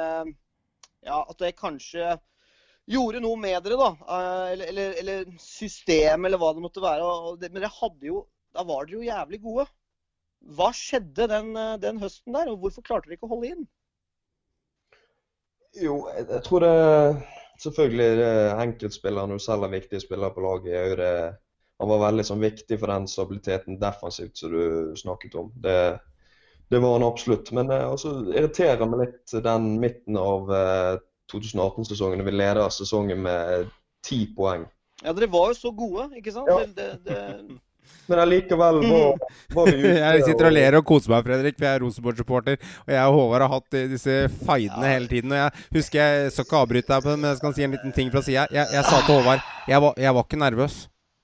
[1.03, 2.15] Ja, at det kanskje
[2.88, 3.91] gjorde noe med dere, da.
[4.53, 7.11] Eller, eller, eller system, eller hva det måtte være.
[7.43, 7.67] Det, men
[8.07, 8.23] jo,
[8.55, 9.67] da var dere jo jævlig gode.
[10.57, 13.67] Hva skjedde den, den høsten der, og hvorfor klarte dere ikke å holde inn?
[15.81, 16.75] Jo, jeg, jeg tror det
[17.63, 20.91] Selvfølgelig det enkeltspillere når du selv er viktige spillere på laget.
[20.91, 21.13] jo det
[21.81, 25.49] Han var veldig sånn, viktig for den stabiliteten defensivt som du snakket om.
[25.63, 25.99] Det,
[26.71, 27.51] det var han absolutt.
[27.53, 30.93] Men det eh, irriterer meg litt den midten av eh,
[31.33, 32.23] 2018-sesongen.
[32.27, 33.71] Vi leder sesongen med
[34.07, 34.69] ti poeng.
[35.03, 36.51] Ja, dere var jo så gode, ikke sant?
[36.51, 36.63] Ja.
[36.67, 37.19] Det, det,
[38.11, 39.18] men allikevel var,
[39.55, 39.92] var vi ute.
[39.99, 42.71] jeg sitter og ler og koser meg, Fredrik, for jeg er Rosenborg-supporter.
[42.85, 44.92] Og jeg og Håvard har hatt disse feidene ja.
[44.97, 45.33] hele tiden.
[45.33, 48.12] Og jeg husker jeg skal ikke avbryte deg, men jeg skal si en liten ting
[48.12, 48.47] fra sida.
[48.53, 50.79] Jeg, jeg, sa til Håvard jeg var, jeg var ikke nervøs.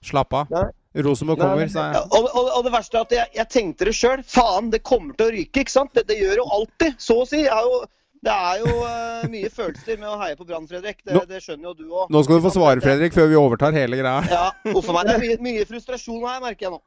[0.09, 0.59] Slapp av.
[1.05, 2.03] Rosenborg kommer, sa jeg.
[2.17, 4.23] Og, og, og, det verste er at jeg, jeg tenkte det sjøl.
[4.27, 5.93] Faen, det kommer til å ryke, ikke sant?
[5.95, 7.43] Det, det gjør jo alltid, så å si.
[7.45, 7.83] Jeg har jo
[8.25, 11.01] det er jo uh, mye følelser med å heie på Brann, Fredrik.
[11.07, 12.09] Det, det, skjønner jo du òg.
[12.11, 14.23] Nå skal du få svare, Fredrik, før vi overtar hele greia.
[14.33, 15.07] Ja, Uff meg.
[15.07, 16.81] Det er mye, mye, frustrasjon her, merker jeg nå.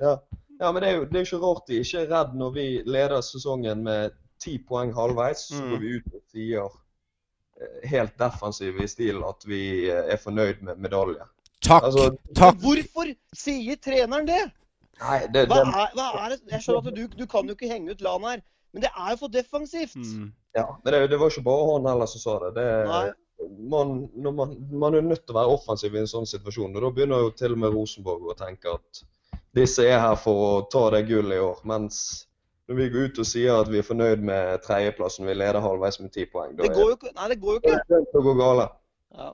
[0.00, 0.14] Ja,
[0.62, 2.68] ja men det er jo det er ikke rart de ikke er redd når vi
[2.88, 5.50] leder sesongen med ti poeng halvveis.
[5.50, 5.84] Så går mm.
[5.84, 6.70] vi ut og sier
[7.60, 11.28] eh, helt defensiv i stil at vi eh, er fornøyd med medalje.
[11.60, 11.90] Takk!
[11.90, 12.56] Altså, takk.
[12.64, 14.42] Hvorfor sier treneren det?
[15.00, 16.42] Nei, det, hva, er, hva er det?
[16.54, 19.12] Jeg skjønner at du, du kan jo ikke henge ut LAN her, men det er
[19.12, 20.00] jo for defensivt.
[20.00, 20.30] Mm.
[20.56, 22.54] Ja, men det, det, var ikke bare han heller som sa det.
[22.58, 22.70] det
[23.70, 26.74] man, man, man, er nødt til å være offensiv i en sånn situasjon.
[26.74, 29.04] og Da begynner jo til og med Rosenborg å tenke at
[29.56, 31.62] disse er her for å ta det gullet i år.
[31.68, 32.00] Mens
[32.70, 35.98] når vi går ut og sier at vi er fornøyd med tredjeplassen, vi leder halvveis
[36.02, 37.14] med ti poeng, da det går jo ikke.
[37.16, 38.02] Nei, det går jo ikke.
[38.12, 38.76] Det går galt.
[39.10, 39.32] Ja,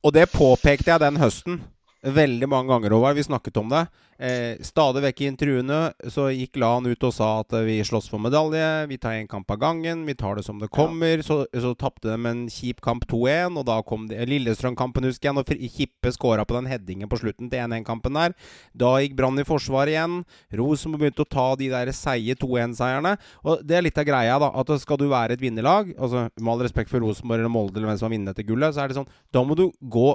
[0.00, 1.58] og det påpekte jeg den høsten
[2.04, 3.16] veldig mange ganger, Håvard.
[3.16, 3.86] Vi snakket om det.
[4.18, 5.78] Eh, stadig vekk i intervjuene
[6.12, 8.86] så gikk Lan ut og sa at vi slåss for medalje.
[8.90, 10.04] Vi tar én kamp av gangen.
[10.06, 11.18] Vi tar det som det kommer.
[11.18, 11.26] Ja.
[11.26, 15.70] Så, så tapte de en kjip kamp 2-1, og da kom Lillestrøm-kampen, husker jeg, når
[15.74, 18.36] Kippe skåra på den headingen på slutten til 1-1-kampen der.
[18.76, 20.20] Da gikk Brann i forsvar igjen.
[20.54, 23.16] Rosenborg begynte å ta de der seige 2-1-seierne.
[23.42, 24.52] Og det er litt av greia, da.
[24.54, 27.92] At skal du være et vinnerlag, altså med all respekt for Rosenborg eller Molde eller
[27.92, 30.14] hvem som har vunnet dette gullet, så er det sånn Da må du gå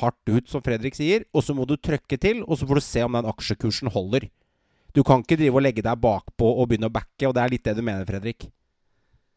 [0.00, 2.84] hardt ut, som Fredrik sier, og så må du trøkke til, og så får du
[2.84, 4.28] se om den aksjekursen holder.
[4.96, 7.52] Du kan ikke drive og legge deg bakpå og begynne å backe, og det er
[7.52, 8.48] litt det du mener, Fredrik.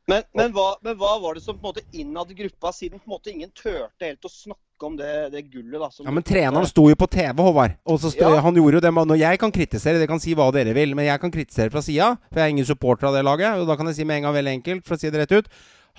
[0.10, 3.00] Men, men, hva, men hva, var det som på en måte innad i gruppa, siden
[3.00, 5.78] på en måte ingen turte helt å snakke om det, det gullet?
[5.78, 5.90] da?
[6.02, 7.78] ja, Men treneren sto jo på TV, Håvard.
[7.86, 8.32] Og så ja.
[8.44, 11.08] Han gjorde jo det med, jeg kan kritisere, det kan si hva dere vil, men
[11.08, 13.62] jeg kan kritisere fra sida, for jeg er ingen supporter av det laget.
[13.62, 15.38] Og da kan jeg si med en gang veldig enkelt, for å si det rett
[15.38, 15.52] ut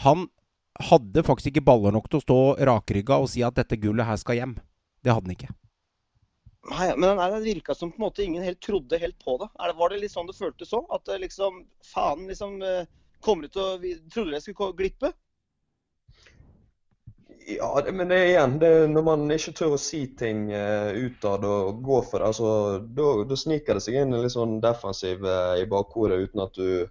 [0.03, 0.27] Han
[0.90, 4.21] hadde faktisk ikke baller nok til å stå rakrygga og si at dette gullet her
[4.21, 4.55] skal hjem.
[5.03, 5.53] Det hadde han ikke.
[6.71, 9.49] Nei, men Det virka som på en måte ingen helt trodde helt på det.
[9.75, 10.87] Var det litt sånn det føltes òg?
[10.95, 11.64] At liksom
[11.95, 12.87] Faen, liksom eh,
[13.23, 15.12] Kommer ut til å vi Trodde det skulle glippe?
[17.47, 20.95] Ja, det, men det er igjen det, Når man ikke tør å si ting uh,
[20.95, 22.51] utad og gå for det, altså,
[23.29, 26.87] da sniker det seg inn en litt sånn defensiv uh, i bakhodet uten at du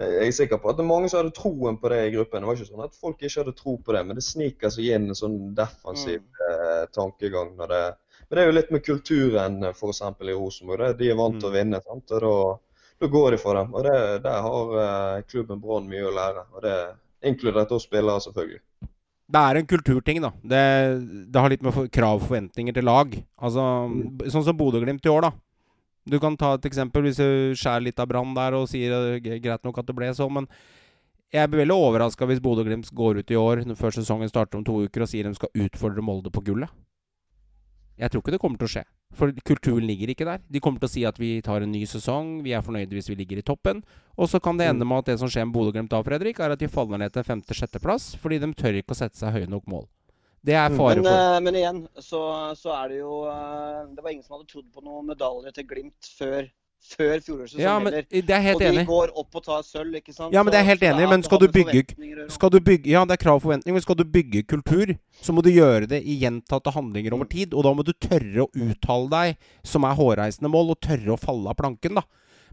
[0.00, 2.40] jeg er sikker på at det er mange som hadde troen på det i gruppen.
[2.40, 4.86] Det var ikke sånn at folk ikke hadde tro på det, men det sniker seg
[4.96, 6.46] inn en sånn defensiv mm.
[6.46, 7.52] eh, tankegang.
[7.58, 7.82] når det
[8.30, 10.02] men det er jo litt med kulturen f.eks.
[10.06, 10.92] i Rosenborg.
[11.00, 11.56] De er vant til å mm.
[11.56, 11.80] vinne.
[11.82, 12.12] sant?
[12.14, 12.34] Og da,
[13.02, 13.72] da går de for dem.
[13.74, 16.44] Og det, Der har eh, klubben Brann mye å lære.
[16.54, 16.76] og det
[17.26, 18.62] Inkludert oss spillere, selvfølgelig.
[19.30, 20.30] Det er en kulturting, da.
[20.52, 20.62] Det,
[21.34, 23.18] det har litt med krav og forventninger til lag.
[23.42, 24.30] Altså, mm.
[24.30, 25.34] Sånn som Bodø-Glimt i år, da.
[26.10, 29.66] Du kan ta et eksempel hvis du skjærer litt av Brann der og sier greit
[29.66, 30.50] nok at det ble sånn, men
[31.30, 34.80] jeg blir veldig overraska hvis Bodø-Glimt går ut i år før sesongen starter om to
[34.82, 36.72] uker og sier de skal utfordre Molde på gullet.
[38.00, 38.82] Jeg tror ikke det kommer til å skje.
[39.14, 40.40] For kulturen ligger ikke der.
[40.48, 43.10] De kommer til å si at vi tar en ny sesong, vi er fornøyde hvis
[43.12, 43.82] vi ligger i toppen.
[44.16, 46.54] Og så kan det ende med at det som skjer med Bodø-Glimt da, Fredrik, er
[46.54, 49.68] at de faller ned til femte-sjetteplass fordi de tør ikke å sette seg høye nok
[49.70, 49.84] mål.
[50.46, 52.22] Det er fare men, for uh, Men igjen, så,
[52.56, 55.68] så, er det jo uh, Det var ingen som hadde trodd på noen medalje til
[55.68, 56.48] Glimt før
[56.80, 58.26] før fjorårets sesong ja, men, heller.
[58.26, 58.84] Det er helt og de enig.
[58.88, 60.32] går opp og tar sølv, ikke sant.
[60.34, 61.08] Ja, men det er helt enig.
[61.10, 61.82] Men skal du bygge
[62.32, 65.34] skal du bygge, Ja, det er krav og forventninger, men skal du bygge kultur, så
[65.36, 67.32] må du gjøre det i gjentatte handlinger over mm.
[67.34, 67.54] tid.
[67.54, 71.20] Og da må du tørre å uttale deg som er hårreisende mål, og tørre å
[71.20, 72.06] falle av planken, da.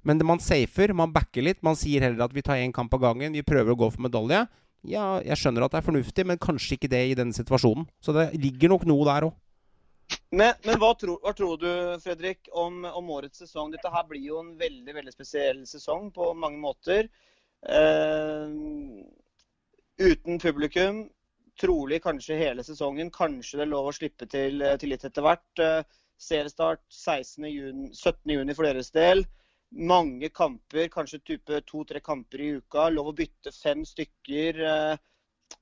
[0.08, 1.64] Men man safer, man backer litt.
[1.66, 4.04] Man sier heller at vi tar én kamp av gangen, vi prøver å gå for
[4.06, 4.44] medalje.
[4.86, 7.88] Ja, jeg skjønner at det er fornuftig, men kanskje ikke det i denne situasjonen.
[8.04, 9.36] Så det ligger nok noe der òg.
[10.32, 11.70] Men, men hva, tror, hva, tror, du,
[12.04, 13.74] Fredrik, om, om, årets sesong?
[13.74, 17.10] Dette her blir jo en veldig veldig spesiell sesong på mange måter.
[17.68, 18.48] Eh,
[20.04, 21.06] uten publikum.
[21.60, 23.12] Trolig kanskje hele sesongen.
[23.12, 25.64] Kanskje det er lov å slippe til, til litt etter hvert.
[25.64, 25.82] Eh,
[26.18, 27.92] seriestart 16.
[27.94, 28.36] 17.
[28.38, 29.26] juni for deres del.
[29.72, 32.88] Mange kamper, kanskje type to-tre kamper i uka.
[32.94, 34.62] Lov å bytte fem stykker.
[34.64, 35.06] Eh,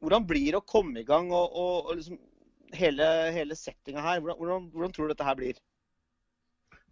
[0.02, 2.20] hvordan blir det å komme i gang og, og, og liksom
[2.74, 4.20] hele, hele settinga her.
[4.20, 5.58] Hvordan, hvordan, hvordan, tror du dette her blir?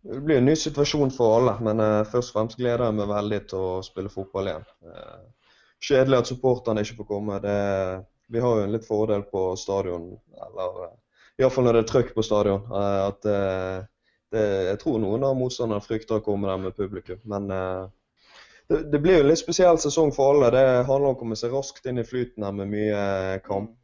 [0.03, 3.11] Det blir en ny situasjon for alle, men uh, først og fremst gleder jeg meg
[3.11, 4.65] veldig til å spille fotball igjen.
[4.83, 7.39] Uh, kjedelig at supporterne ikke får komme.
[7.43, 7.55] Det,
[8.33, 10.11] vi har jo en litt fordel på stadion,
[10.49, 10.93] eller uh,
[11.39, 12.67] iallfall når det er trøkk på stadion.
[12.67, 13.29] Uh, at
[14.33, 17.21] det, Jeg tror noen av motstanderne frykter å komme der med publikum.
[17.29, 20.51] Men det, det, blir jo en litt spesiell sesong for alle.
[20.55, 23.77] Det handler om å komme seg raskt inn i flyten her med mye kamp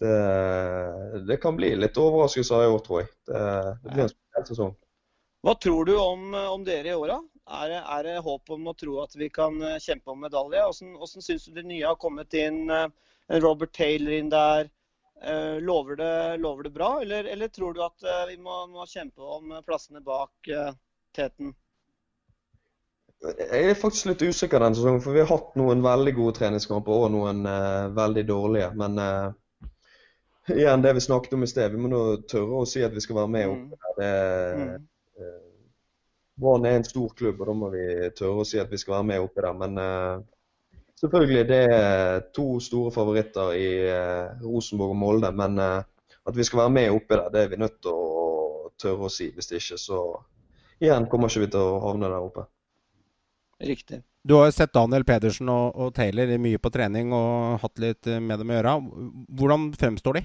[0.00, 3.10] det, det, kan bli litt overraskelser i år, tror jeg.
[3.28, 3.42] Det,
[3.82, 4.72] det blir en spesiell sesong.
[5.44, 7.18] Hva tror du om, om dere i åra?
[7.50, 10.62] Er, er, det håp om å tro at vi kan eh, kjempe om medalje?
[10.62, 12.62] Hvordan, hvordan syns du de nye har kommet inn?
[12.72, 12.88] Eh,
[13.44, 14.70] Robert Taylor inn der.
[15.20, 19.20] Eh, lover det, lover det bra, eller, eller, tror du at vi må, må kjempe
[19.20, 20.48] om plassene bak
[21.16, 21.52] teten?
[23.20, 27.02] Jeg er faktisk litt usikker denne sesongen, for vi har hatt noen veldig gode treningskamper
[27.04, 28.70] og noen uh, veldig dårlige.
[28.80, 29.66] Men uh,
[30.54, 31.74] igjen det vi snakket om i sted.
[31.74, 34.56] Vi må nå tørre å si at vi skal være med opp oppe der.
[34.56, 34.88] Mm.
[35.20, 35.38] Eh,
[36.40, 37.84] Brann er en stor klubb, og da må vi
[38.16, 39.58] tørre å si at vi skal være med oppi der.
[39.66, 39.80] Men
[41.00, 45.32] selvfølgelig, det er to store favoritter i uh, Rosenborg og Molde.
[45.36, 45.82] Men uh,
[46.28, 49.12] at vi skal være med oppi der, det er vi nødt til å tørre å
[49.12, 49.30] si.
[49.34, 50.00] Hvis det ikke, så
[50.80, 52.46] igjen kommer ikke vi til å havne der oppe.
[53.60, 54.02] Riktig.
[54.24, 58.08] Du har jo sett Daniel Pedersen og, og, Taylor mye på trening og hatt litt
[58.20, 58.74] med dem å gjøre.
[59.36, 60.22] Hvordan fremstår de?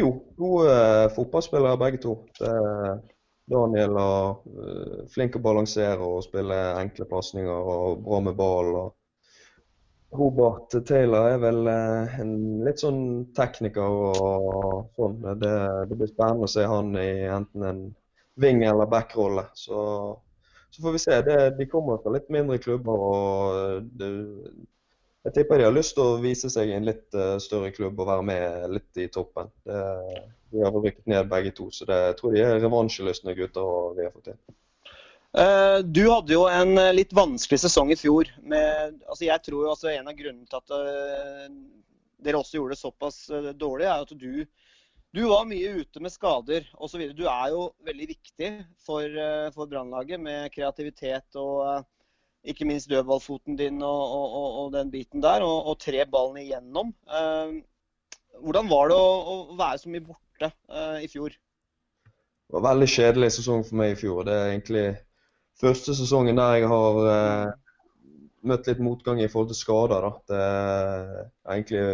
[0.00, 0.74] Jo, gode
[1.16, 2.14] fotballspillere begge to.
[3.50, 8.72] Daniel er uh, flink å balansere og spille enkle pasninger og bra med ball.
[10.14, 12.32] Robert Taylor er vel uh, en
[12.66, 13.02] litt sånn
[13.36, 15.20] tekniker og sånn.
[15.42, 15.54] Det,
[15.90, 17.84] det, blir spennende å se han i enten en
[18.40, 19.48] wing- eller back-rolle.
[19.54, 19.80] Så
[20.70, 21.22] så får vi se.
[21.22, 22.94] Det, de kommer fra litt mindre klubber.
[22.94, 24.10] og det,
[25.26, 27.98] Jeg tipper de har lyst til å vise seg i en litt uh, større klubb
[28.00, 29.50] og være med litt i toppen.
[29.68, 29.82] Det,
[30.54, 33.66] de har rykket ned begge to, så det, jeg tror de er revansjelystne gutter.
[33.66, 34.40] og vi har fått til.
[35.36, 38.32] Uh, du hadde jo en uh, litt vanskelig sesong i fjor.
[38.40, 41.60] Med, altså jeg tror jo altså En av grunnene til at
[42.20, 43.20] dere også gjorde det såpass
[43.60, 44.44] dårlig, er at du
[45.10, 47.02] du var mye ute med skader osv.
[47.18, 51.88] Du er jo veldig viktig for, eh, for Brannlaget med kreativitet og eh,
[52.44, 56.94] ikke minst dødballfoten din og, og, og, den biten der, og, og tre ballene igjennom.
[57.04, 57.60] Eh,
[58.40, 59.12] hvordan var det å,
[59.52, 60.52] å være så mye borte
[61.04, 61.34] i fjor?
[62.50, 64.24] Det var veldig kjedelig sesong for meg i fjor.
[64.26, 64.86] Det er egentlig
[65.60, 67.50] første sesongen der jeg har eh,
[68.50, 70.06] møtt litt motgang i forhold til skader.
[70.06, 70.12] Da.
[70.32, 71.84] Det har egentlig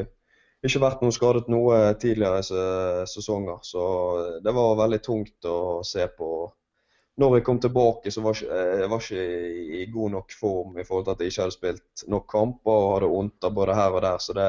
[0.66, 2.40] ikke vært noe skadet noe tidligere
[3.10, 3.58] sesonger.
[3.66, 3.82] Så
[4.44, 6.30] det var veldig tungt å se på.
[7.16, 9.22] Når jeg kom tilbake, så var jeg, jeg var ikke
[9.80, 12.90] i god nok form i forhold til at jeg ikke hadde spilt nok kamper og
[12.90, 14.18] hadde vondt både her og der.
[14.20, 14.48] Så det,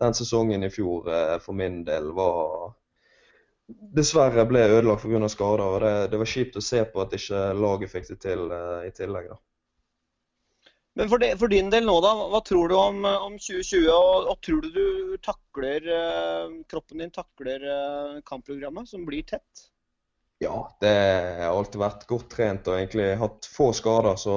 [0.00, 2.72] den sesongen i fjor eh, for min del var
[3.66, 5.28] Dessverre ble jeg ødelagt pga.
[5.28, 5.64] skader.
[5.64, 8.86] og det, det, var kjipt å se på at ikke laget fikk det til uh,
[8.86, 9.26] i tillegg.
[9.32, 9.38] da.
[10.94, 13.88] Men for, de, for, din del nå, da, hva tror du om, om 2020?
[13.90, 15.90] Og, og, tror du du takler,
[16.70, 17.66] kroppen din takler
[18.30, 19.66] kampprogrammet, som blir tett?
[20.38, 20.92] Ja, det
[21.40, 24.18] har alltid vært godt trent og egentlig hatt få skader.
[24.20, 24.36] Så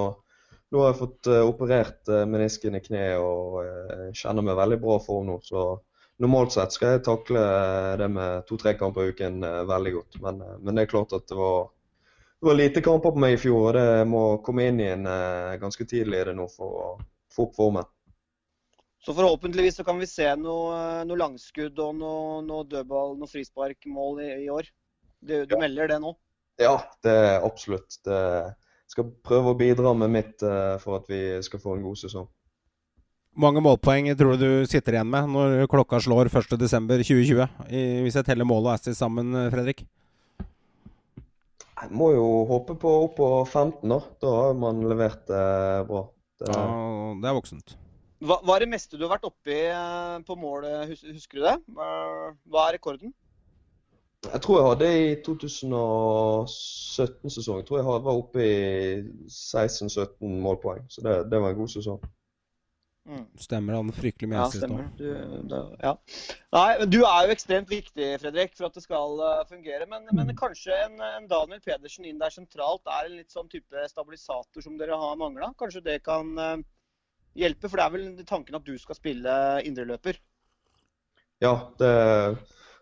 [0.71, 4.79] nå har jeg fått uh, operert uh, menisken i kneet og uh, kjenner meg veldig
[4.83, 5.35] bra form nå.
[5.43, 5.65] Så
[6.23, 7.43] normalt sett skal jeg takle
[7.99, 10.17] det med to-tre kamper i uken veldig godt.
[10.23, 11.69] Men, men, det er klart at det var,
[12.39, 15.07] det var, lite kamper på meg i fjor, og det må komme inn igjen
[15.61, 16.89] ganske tidlig i det nå for å
[17.31, 17.87] få opp formen.
[18.99, 24.19] Så forhåpentligvis så kan vi se noe, noe langskudd og noe, noe dødball, noe frisparkmål
[24.25, 24.67] i, i år.
[25.19, 25.59] Du, du ja.
[25.61, 26.15] melder det nå?
[26.59, 27.99] Ja, det er absolutt.
[28.05, 28.19] Det
[28.89, 32.27] skal prøve å bidra med mitt uh, for at vi skal få en god sesong.
[33.39, 37.45] Mange målpoeng tror du du sitter igjen med når klokka slår 1.12.2020?
[38.03, 39.85] Hvis jeg teller mål og Assis sammen, eh, Fredrik?
[41.79, 43.99] Jeg må jo håpe på opp på 15, da.
[44.19, 46.01] Da har man levert eh, bra.
[46.41, 46.65] Det, ja,
[47.21, 47.77] det er voksent.
[48.19, 51.55] Hva, hva, er det meste du har vært oppi eh, på målet, husker du det?
[51.77, 53.13] Hva er rekorden?
[54.19, 58.99] Jeg tror jeg hadde i 2017-sesongen tror jeg var oppe i
[59.31, 60.83] 16-17 målpoeng.
[60.91, 62.01] Så det, det, var en god sesong.
[63.09, 63.25] Mm.
[63.41, 64.83] Stemmer han fryktelig mye ja, stemmer.
[64.99, 65.07] Du,
[65.81, 65.93] ja.
[66.53, 69.85] Nei, du er jo ekstremt viktig, Fredrik, for at det skal uh, fungere.
[69.87, 70.35] Men, men, mm.
[70.41, 74.77] kanskje en, en, Daniel Pedersen inn der sentralt er en litt sånn type stabilisator som
[74.77, 75.47] dere har mangla?
[75.57, 76.59] Kanskje det kan uh,
[77.39, 77.69] hjelpe?
[77.71, 79.31] For det er vel tanken at du skal spille
[79.63, 80.15] indreløper?
[81.39, 81.91] Ja, det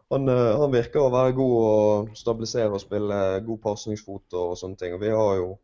[0.10, 4.80] han, eh, han, virker å være god å stabilisere og spille god pasningsfot og sånne
[4.80, 4.96] ting.
[4.96, 5.56] Og vi har jo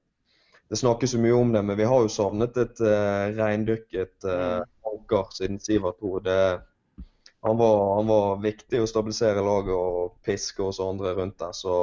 [0.71, 4.63] Det snakkes så mye om det, men vi har jo savnet et uh, reindykket uh,
[4.89, 6.21] anker siden Sivert 2.
[7.43, 11.51] Han, var, han, var, viktig å stabilisere laget og piske oss andre rundt der.
[11.53, 11.75] Så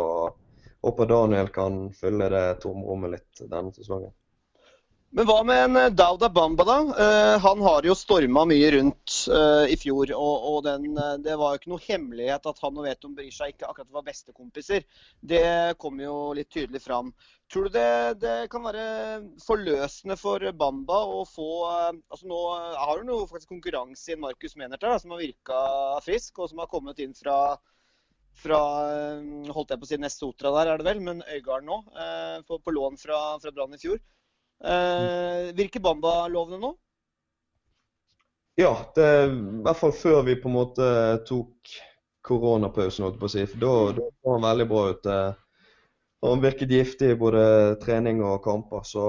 [0.83, 4.11] håper Daniel kan fylle det tomrommet litt denne sesongen.
[5.11, 6.75] Men hva med en eh, Dauda Bamba, da?
[6.95, 10.13] Uh, han har jo storma mye rundt uh, i fjor.
[10.15, 13.49] Og, og den, uh, det var jo ikke noe hemmelighet at han og Veton Berisha
[13.51, 14.85] ikke akkurat var bestekompiser.
[15.33, 17.11] Det kom jo litt tydelig fram.
[17.51, 18.85] Tror du det, det kan være
[19.43, 22.39] forløsende for Bamba å få altså Nå
[22.79, 25.59] har du faktisk konkurranse i en Markus Menerter, som har virka
[26.07, 27.59] frisk, og som har kommet inn fra
[28.41, 28.61] fra
[29.51, 31.81] holdt jeg på å si Nestotra der, er det vel, men Øygarden nå.
[32.47, 33.99] På, på lån fra, fra Brann i fjor.
[34.65, 36.75] Eh, virker Bamba lovende nå?
[38.61, 40.89] Ja, det, i hvert fall før vi på en måte
[41.29, 41.77] tok
[42.27, 45.07] koronapausen, da, da han veldig bra ut.
[45.07, 45.31] Eh.
[46.27, 47.43] Han virket giftig i både
[47.81, 49.05] trening og kamper, så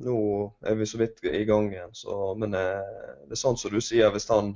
[0.00, 0.20] nå
[0.64, 1.92] er vi så vidt i gang igjen.
[1.92, 2.94] Så, men eh,
[3.28, 4.54] det er sant som du sier, hvis han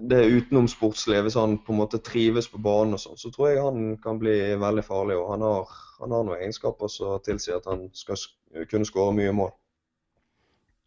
[0.00, 3.62] det utenomsportslige, hvis han på en måte trives på banen og sånn, så tror jeg
[3.62, 5.18] han kan bli veldig farlig.
[5.18, 8.20] Og han har, han har noen egenskaper som tilsier at han skal
[8.70, 9.52] kunne skåre mye mål.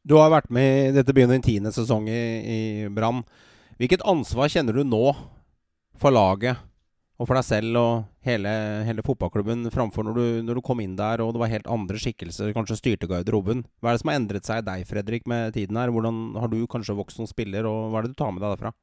[0.01, 2.59] Du har vært med i dette begynner din tiende sesong i, i
[2.93, 3.21] Brann.
[3.77, 5.11] Hvilket ansvar kjenner du nå
[6.01, 6.57] for laget
[7.21, 8.49] og for deg selv og hele,
[8.87, 11.99] hele fotballklubben framfor når du, når du, kom inn der og det var helt andre
[12.01, 13.61] skikkelser, kanskje styrte garderoben?
[13.77, 15.93] Hva er det som har endret seg i deg, Fredrik, med tiden her?
[15.93, 18.55] Hvordan har du kanskje vokst som spiller, og hva er det du tar med deg
[18.55, 18.73] derfra?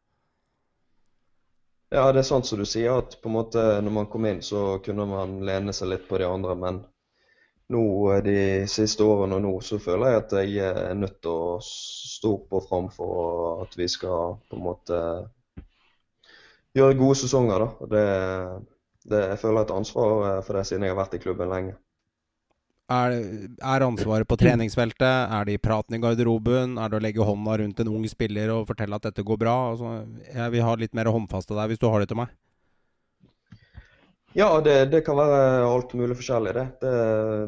[1.94, 4.42] Ja, det er sant som du sier, at på en måte når man kom inn,
[4.44, 6.57] så kunne man lene seg litt på de andre.
[6.64, 6.81] Men
[7.74, 7.83] nå
[8.27, 8.37] de
[8.72, 12.59] siste årene og nå, så føler jeg at jeg er nødt til å stå opp
[12.61, 15.01] og fram for at vi skal på en måte
[16.77, 17.64] gjøre gode sesonger.
[17.64, 17.88] da.
[17.94, 18.05] Det,
[19.11, 21.77] det, jeg føler et ansvar for det siden jeg har vært i klubben lenge.
[22.88, 23.14] Er,
[23.61, 25.05] er, ansvaret på treningsfeltet?
[25.05, 26.79] Er det i praten i garderoben?
[26.81, 29.57] Er det å legge hånda rundt en ung spiller og fortelle at dette går bra?
[29.74, 29.90] Altså,
[30.33, 32.33] jeg vil ha litt mer håndfaste der, hvis du har det til meg.
[34.37, 36.57] Ja, det, det kan være alt mulig forskjellig.
[36.57, 36.66] det.
[36.81, 36.96] det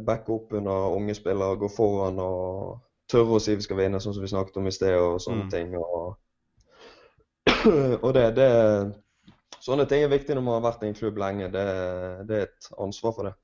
[0.04, 4.16] Backe opp under unge spillere, gå foran og tørre å si vi skal vinne, sånn
[4.16, 5.52] som vi snakket om i sted, og sånne mm.
[5.56, 5.76] ting.
[5.80, 6.16] Og,
[8.04, 8.50] og det, det,
[9.60, 11.50] Sånne ting er viktig når man har vært i en klubb lenge.
[11.52, 11.64] Det,
[12.28, 13.34] det er et ansvar for det.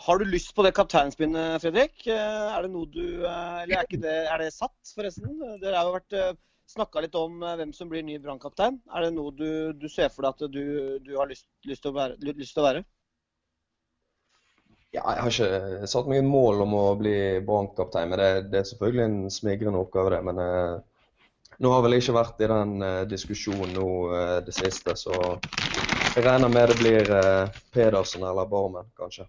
[0.00, 2.06] Har du lyst på det kapteinspinnet, Fredrik?
[2.06, 5.34] Eh, er det noe du eh, Eller er, det, er det satt, forresten?
[5.60, 6.30] Dere har jo vært eh,
[6.72, 8.78] snakka litt om hvem som blir ny brannkaptein.
[8.96, 10.64] Er det noe du, du, ser for deg at du,
[11.04, 12.84] du har lyst, lyst, til å være,
[14.90, 18.62] Ja, jeg har ikke satt meg et mål om å bli brannkaptein, men det, det,
[18.62, 20.22] er selvfølgelig en smigrende oppgave, det.
[20.30, 21.10] Men eh,
[21.60, 25.12] nå har vel ikke vært i den eh, diskusjonen nå eh, det siste, så
[26.16, 27.12] jeg regner med det blir
[27.70, 29.28] Pedersen eller Barmen, kanskje.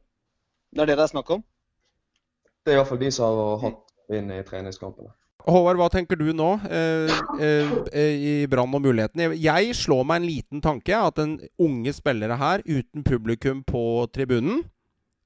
[0.71, 1.41] Det er det det er snakk om?
[2.63, 5.11] Det er iallfall de som har hatt inn i treningskampene.
[5.41, 7.11] Håvard, hva tenker du nå eh,
[7.41, 9.31] eh, eh, i Brann og mulighetene?
[9.41, 10.93] Jeg slår meg en liten tanke.
[10.93, 14.61] At en unge spillere her uten publikum på tribunen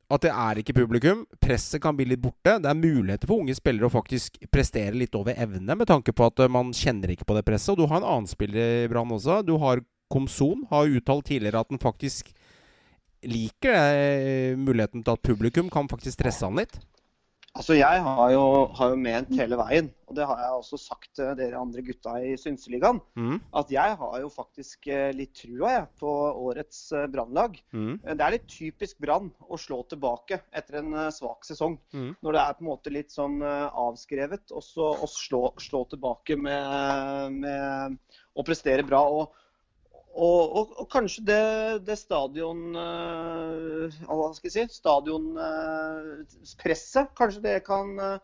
[0.08, 1.26] At det er ikke publikum.
[1.42, 2.56] Presset kan bli litt borte.
[2.64, 6.30] Det er muligheter for unge spillere å faktisk prestere litt over evne, med tanke på
[6.30, 7.74] at eh, man kjenner ikke på det presset.
[7.76, 9.42] Og du har en annen spiller i Brann også.
[9.44, 10.64] Du har Komson.
[10.70, 12.32] Har uttalt tidligere at han faktisk
[13.30, 16.80] liker det, muligheten til at publikum kan faktisk stresse han litt?
[17.56, 18.42] Altså, Jeg har jo,
[18.76, 22.18] har jo, ment hele veien, og det har jeg også sagt til dere andre gutta
[22.20, 23.38] i Synseligaen, mm.
[23.62, 26.12] at jeg har jo faktisk eh, litt trua jeg, på
[26.50, 27.56] årets eh, Brannlag.
[27.72, 27.94] Mm.
[28.04, 31.80] Det er litt typisk Brann å slå tilbake etter en eh, svak sesong.
[31.96, 32.12] Mm.
[32.20, 37.40] Når det er på en måte litt sånn avskrevet, og så slå, slå, tilbake med,
[37.40, 39.00] med å prestere bra.
[39.08, 39.45] og
[40.16, 41.40] og, og, og, kanskje det,
[41.90, 44.64] det stadion uh, Hva skal jeg si?
[44.78, 47.10] Stadionpresset.
[47.10, 48.24] Uh, kanskje det kan uh,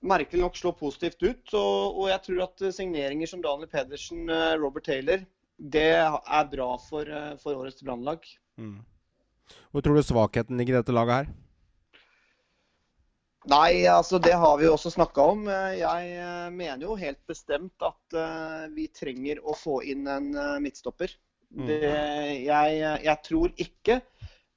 [0.00, 1.52] merkelig nok slå positivt ut.
[1.52, 4.20] Og, og, jeg tror at signeringer som Daniel Pedersen,
[4.60, 5.20] Robert Taylor,
[5.58, 7.04] det er bra for,
[7.40, 8.18] for årets Brannlag.
[8.56, 8.80] Mm.
[9.72, 11.26] Hvor tror du svakheten ligger i dette laget her?
[13.50, 15.44] Nei, altså det har vi jo også snakka om.
[15.76, 20.30] Jeg eh, mener jo helt bestemt at uh, vi trenger å få inn en
[20.64, 21.12] midtstopper.
[21.54, 21.66] Mm.
[21.68, 21.80] Det,
[22.46, 23.98] jeg, jeg, tror ikke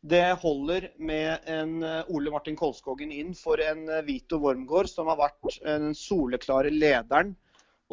[0.07, 5.59] det holder med en Ole Martin Kolskogen inn for en Vito Wormgård, som har vært
[5.59, 7.35] den soleklare lederen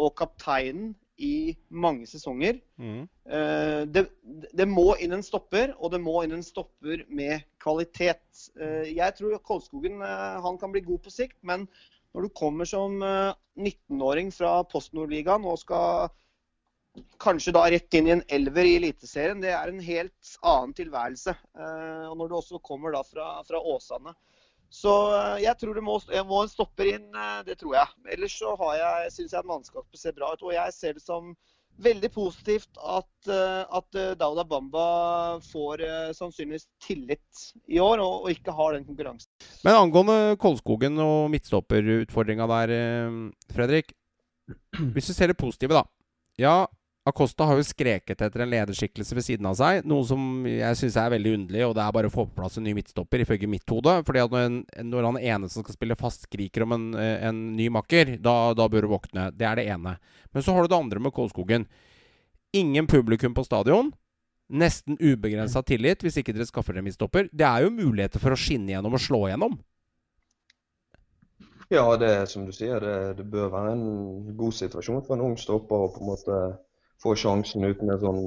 [0.00, 2.58] og kapteinen i mange sesonger.
[2.80, 3.04] Mm.
[3.28, 4.06] Uh, det,
[4.52, 8.24] det, må inn en stopper, og det må inn en stopper med kvalitet.
[8.58, 11.68] Uh, jeg tror Kolskogen uh, han kan bli god på sikt, men
[12.14, 13.00] når du kommer som
[13.58, 16.12] 19-åring fra Post Nord-ligaen og skal
[17.18, 21.34] kanskje da rett inn i en elver i Eliteserien, det er en helt annen tilværelse.
[22.06, 24.14] og Når du også kommer da fra, fra Åsane,
[24.72, 27.98] så eh, jeg tror det må, jeg må en stopper inn, eh, det tror jeg.
[28.16, 30.42] Ellers så har jeg, at mannskapet ser bra ut.
[30.42, 31.34] Og jeg ser det som
[31.84, 34.86] veldig positivt at, eh, at Dauda Bamba
[35.46, 35.82] får
[36.18, 39.30] sannsynligvis tillit i år, og, og, ikke har den konkurransen.
[39.66, 42.74] Men angående Kolskogen og midtstopperutfordringa der,
[43.54, 43.94] Fredrik.
[44.94, 45.86] Hvis du ser det positive, da.
[46.38, 46.64] Ja,
[47.04, 50.94] Acosta har jo skreket etter en lederskikkelse ved siden av seg, noe som jeg syns
[50.96, 53.50] er veldig underlig, og det er bare å få på plass en ny midtstopper, ifølge
[53.50, 53.98] mitt hode.
[54.08, 54.56] fordi at når, en,
[54.88, 58.70] når han ene som skal spille fast, skriker om en, en ny makker, da, da,
[58.72, 59.26] bør du våkne.
[59.36, 59.98] Det er det ene.
[60.32, 61.68] Men så har du det andre med Kålskogen.
[62.56, 63.92] Ingen publikum på stadion.
[64.48, 67.28] Nesten ubegrensa tillit hvis ikke dere skaffer dere midtstopper.
[67.32, 69.60] Det er jo muligheter for å skinne gjennom og slå gjennom.
[71.68, 75.32] Ja, det er som du sier, det, det bør være en god situasjon for en
[75.32, 76.44] ung stopper å på en måte
[77.02, 78.22] få sjansen uten en sånn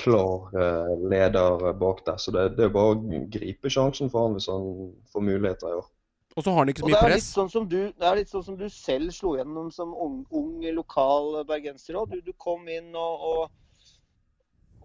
[0.00, 2.18] klar uh, leder bak der.
[2.20, 5.80] Så det, det er bare å gripe sjansen for han hvis han får muligheter i
[5.80, 5.88] år.
[6.36, 7.26] Og så har han ikke så mye press.
[7.34, 11.40] Sånn du, det er litt sånn som du selv slo gjennom som ung, ung lokal
[11.48, 12.14] bergenser òg.
[12.14, 13.98] Du, du, kom inn og, og,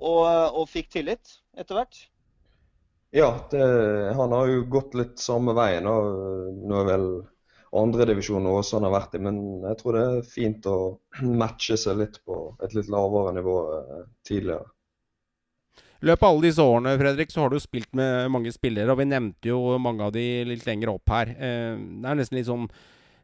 [0.02, 2.02] og, og fikk tillit etter hvert.
[3.16, 3.62] Ja, det,
[4.18, 5.86] han har jo gått litt samme veien.
[5.86, 7.08] Nå er vel
[7.82, 9.24] andredivisjon Åsane har vært i.
[9.26, 10.78] Men jeg tror det er fint å
[11.42, 14.72] matche seg litt på et litt lavere nivå eh, tidligere.
[16.04, 19.00] I løpet av alle disse årene Fredrik, så har du spilt med mange spillere, og
[19.00, 21.32] vi nevnte jo mange av de litt lenger opp her.
[21.34, 22.68] Eh, det er nesten litt sånn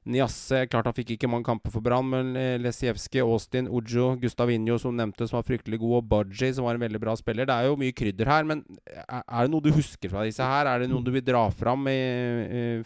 [0.09, 4.79] Niasse klart han fikk ikke mange kamper for Brann, men eh, Lesijevskij, Austin, Ujo, Gustavinho
[4.81, 7.45] som nevnte, som var fryktelig god, og Budgie, som var en veldig bra spiller.
[7.45, 10.71] Det er jo mye krydder her, men er det noe du husker fra disse her?
[10.71, 11.99] Er det noe du vil dra fram i,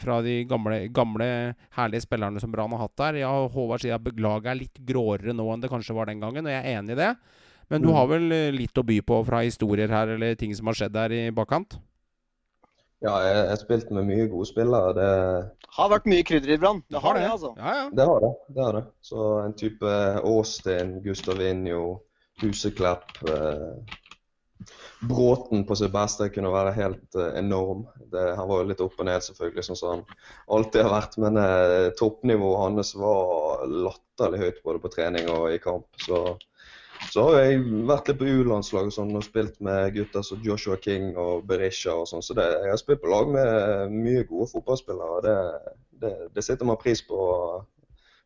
[0.02, 1.30] fra de gamle, gamle,
[1.78, 3.24] herlige spillerne som Brann har hatt der?
[3.24, 6.44] Ja, Håvard sier at laget er litt gråere nå enn det kanskje var den gangen,
[6.44, 7.14] og jeg er enig i det.
[7.72, 7.96] Men du mm.
[7.96, 11.00] har vel eh, litt å by på fra historier her, eller ting som har skjedd
[11.00, 11.80] der i bakkant?
[13.06, 14.94] Ja, jeg har spilt med mye gode spillere.
[14.98, 15.10] Det
[15.76, 16.82] har vært mye krydder i Brann.
[16.90, 17.52] Det har det, altså.
[17.60, 17.84] Ja, ja.
[17.94, 18.32] Det har det.
[18.56, 18.84] det har det.
[19.06, 19.92] Så en type
[20.24, 21.84] Austin, Gustavinho,
[22.42, 24.00] Huseklepp eh,
[25.06, 27.86] Bråten på sitt beste kunne være helt eh, enorm.
[28.12, 30.04] Det, han var jo litt opp og ned, selvfølgelig, sånn som han
[30.58, 31.20] alltid har vært.
[31.22, 35.86] Men eh, toppnivået hans var latterlig høyt både på trening og i kamp.
[36.02, 36.24] Så
[37.12, 41.14] så har jeg vært litt på U-landslag sånn, og spilt med gutter som Joshua King
[41.20, 42.24] og Berisha og sånn.
[42.26, 45.22] Så det, jeg har spilt på lag med mye gode fotballspillere.
[45.26, 45.38] Det,
[46.04, 47.20] det, det sitter man pris på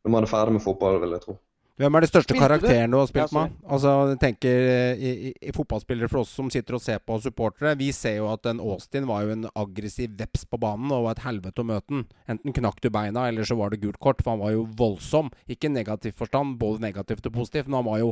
[0.03, 1.35] når man er ferdig med fotball, vil jeg tro.
[1.79, 3.53] Hvem er de største karakterene du har spilt med?
[3.63, 7.15] Altså, jeg tenker eh, i, i, i, Fotballspillere for oss som sitter og ser på,
[7.23, 7.71] supportere.
[7.79, 11.15] Vi ser jo at den Austin var jo en aggressiv veps på banen og var
[11.15, 12.03] et helvete å møte den.
[12.27, 15.31] Enten knakk du beina, eller så var det gult kort, for han var jo voldsom.
[15.47, 18.11] Ikke i negativ forstand, både negativt og positivt, men han var jo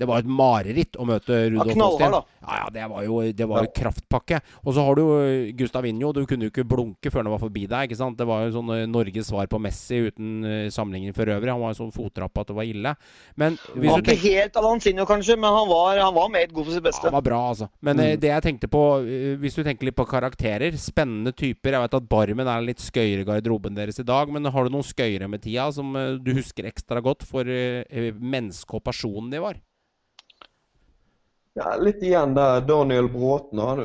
[0.00, 2.16] Det var et mareritt å møte Rudolf ja, Austin.
[2.16, 3.72] Ja, ja, det var jo det var ja.
[3.76, 4.40] kraftpakke.
[4.64, 6.14] Og så har du Gustav Injo.
[6.16, 8.16] Du kunne jo ikke blunke før han var forbi deg, ikke sant.
[8.18, 10.42] Det var jo sånn eh, Norges svar på Messi uten
[10.72, 11.52] sammenligning for øvrig.
[11.52, 12.96] Han var jo sånn fottrapp at det var ille.
[13.38, 16.66] Men hvis han var ikke helt Alanzinho, kanskje, men han var, han var meget god
[16.68, 17.06] for sitt beste.
[17.08, 17.68] Han var bra, altså.
[17.80, 18.20] Men mm.
[18.20, 21.76] det jeg tenkte på, eh, hvis du tenker litt på karakterer Spennende typer.
[21.76, 24.86] Jeg vet at Barmen er litt skøyere garderoben deres i dag, men har du noen
[24.86, 29.60] skøyere med tida som eh, du husker ekstra godt for mennesket og personen de var?
[31.54, 33.60] Ja, litt igjen der Daniel Bråten.
[33.60, 33.80] Han,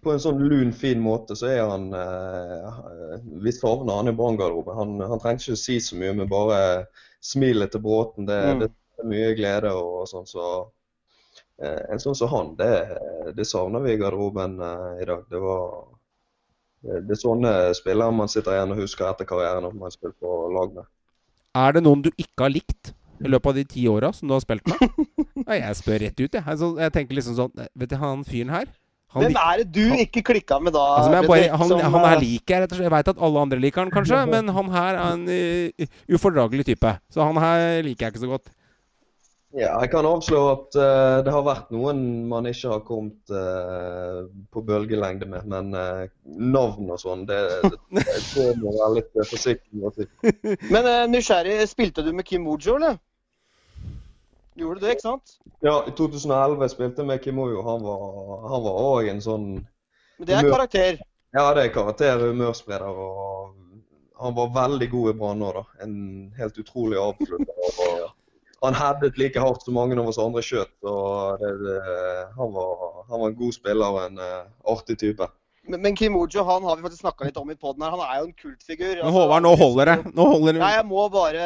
[0.00, 4.78] på en sånn lun, fin måte så er han eh, Vi savner han i Brann-garderoben.
[4.78, 6.60] Han, han trenger ikke si så mye, men bare
[7.24, 8.26] smilet til Bråten.
[8.28, 8.58] Det, Mm.
[8.64, 8.70] det
[9.00, 10.26] er mye glede og sånn.
[10.28, 10.44] Så
[11.62, 12.72] eh, en sånn som han, det,
[13.36, 15.24] det savner vi i garderoben eh, i dag.
[15.30, 15.64] Det var
[16.84, 19.96] det, det er sånne spillere man sitter igjen og husker etter karrieren om man har
[19.96, 20.90] spilt på lag med.
[21.56, 22.92] Er det noen du ikke har likt
[23.24, 25.04] i løpet av de ti åra som du har spilt med?
[25.54, 26.42] Jeg spør rett ut, jeg.
[26.44, 28.68] Altså, jeg tenker liksom sånn Vet du, han fyren her
[29.14, 30.82] han, Hvem er det du ikke klikka med da?
[30.96, 32.88] altså, men jeg bare, han, som, han her eh, liker jeg rett og slett.
[32.88, 35.88] Jeg veit at alle andre liker han kanskje, men han her er en uh,
[36.18, 36.98] ufordragelig type.
[37.14, 38.52] Så han her liker jeg ikke så godt.
[39.54, 44.26] Ja, jeg kan avslå at uh, det har vært noen man ikke har kommet uh,
[44.50, 45.46] på bølgelengde med.
[45.46, 47.38] Men uh, navn og sånn, det,
[47.94, 48.04] det,
[48.34, 50.08] det må være litt forsiktig med å si.
[50.74, 52.98] Men nysgjerrig, spilte du med Kim Mojo, eller?
[54.54, 55.36] Gjorde du det, ikke sant?
[55.66, 57.62] Ja, i 2011 spilte jeg med Kimoyo.
[57.66, 58.02] Han var
[58.52, 59.46] han var òg en sånn
[60.18, 61.00] Men det er karakter.
[61.34, 63.00] Ja, det er karakter humørspreder.
[63.04, 63.54] Og
[64.22, 65.64] han var veldig god i Brann nå, da.
[65.82, 65.96] En
[66.38, 68.12] helt utrolig avslutter.
[68.64, 70.70] Han headet like hardt som mange av oss andre skjøt.
[70.88, 71.80] og det, det,
[72.32, 72.78] han, var,
[73.10, 75.26] han var en god spiller og en uh, artig type.
[75.64, 77.94] Men, men Kim Ojo han har vi faktisk snakka litt om i poden her.
[77.94, 78.98] Han er jo en kultfigur.
[79.00, 79.96] Men Håvard, nå holder det.
[80.12, 81.44] Nå holder Nei, jeg må bare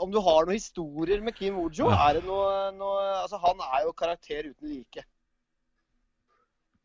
[0.00, 1.90] Om du har noen historier med Kim Mojo?
[1.92, 5.04] Er det noe, noe Altså, han er jo karakter uten like.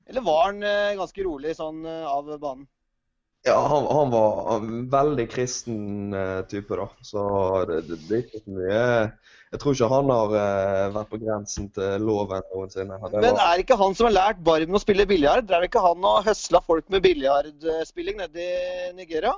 [0.08, 2.68] Eller var han eh, ganske rolig sånn eh, av banen?
[3.48, 6.88] Ja, han, han var en veldig kristen eh, type, da.
[7.04, 7.24] Så
[7.70, 8.86] det, det, det er ikke så mye
[9.48, 12.98] Jeg tror ikke han har uh, vært på grensen til loven noensinne.
[13.12, 15.48] Det Men er er ikke han som har lært Barmen å spille biljard?
[15.48, 19.38] Drev ikke han og høsla folk med biljardspilling nede i Nigeria?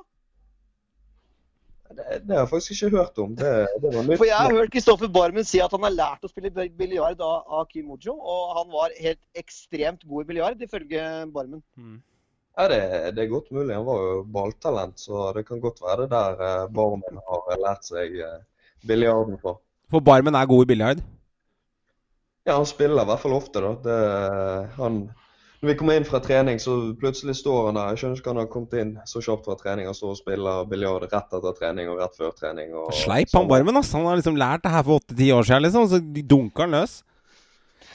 [1.95, 3.35] det, det har jeg faktisk ikke hørt om.
[3.37, 4.19] Det, det var nytt.
[4.21, 7.23] For jeg har hørt Kristoffer Barmen si at han har lært å spille bil- biljard
[7.25, 11.05] av, av Kim Mojo, og han var helt ekstremt god i biljard, ifølge
[11.35, 11.63] Barmen.
[11.79, 11.97] Mm.
[12.59, 12.81] Ja, det,
[13.15, 13.73] det er godt mulig.
[13.75, 17.87] Han var jo balltalent, så det kan godt være det der eh, Barmen har lært
[17.87, 18.39] seg eh,
[18.89, 19.55] biljarden fra.
[19.89, 21.01] For Barmen er god i biljard.
[22.47, 23.71] Ja, han spiller i hvert fall ofte, da.
[23.83, 23.97] Det,
[24.77, 24.99] han,
[25.61, 27.91] når vi kommer inn fra trening, så plutselig står han der.
[27.93, 29.89] Jeg skjønner ikke han har kommet inn så kjapt fra trening.
[29.89, 32.73] Han står og spiller biljard rett etter trening og rett før trening.
[32.77, 33.91] Og, Sleip han Barmen, ass.
[33.97, 35.89] Han har liksom lært det her for åtte-ti år siden, liksom.
[35.91, 36.01] Så
[36.33, 36.99] dunker han løs.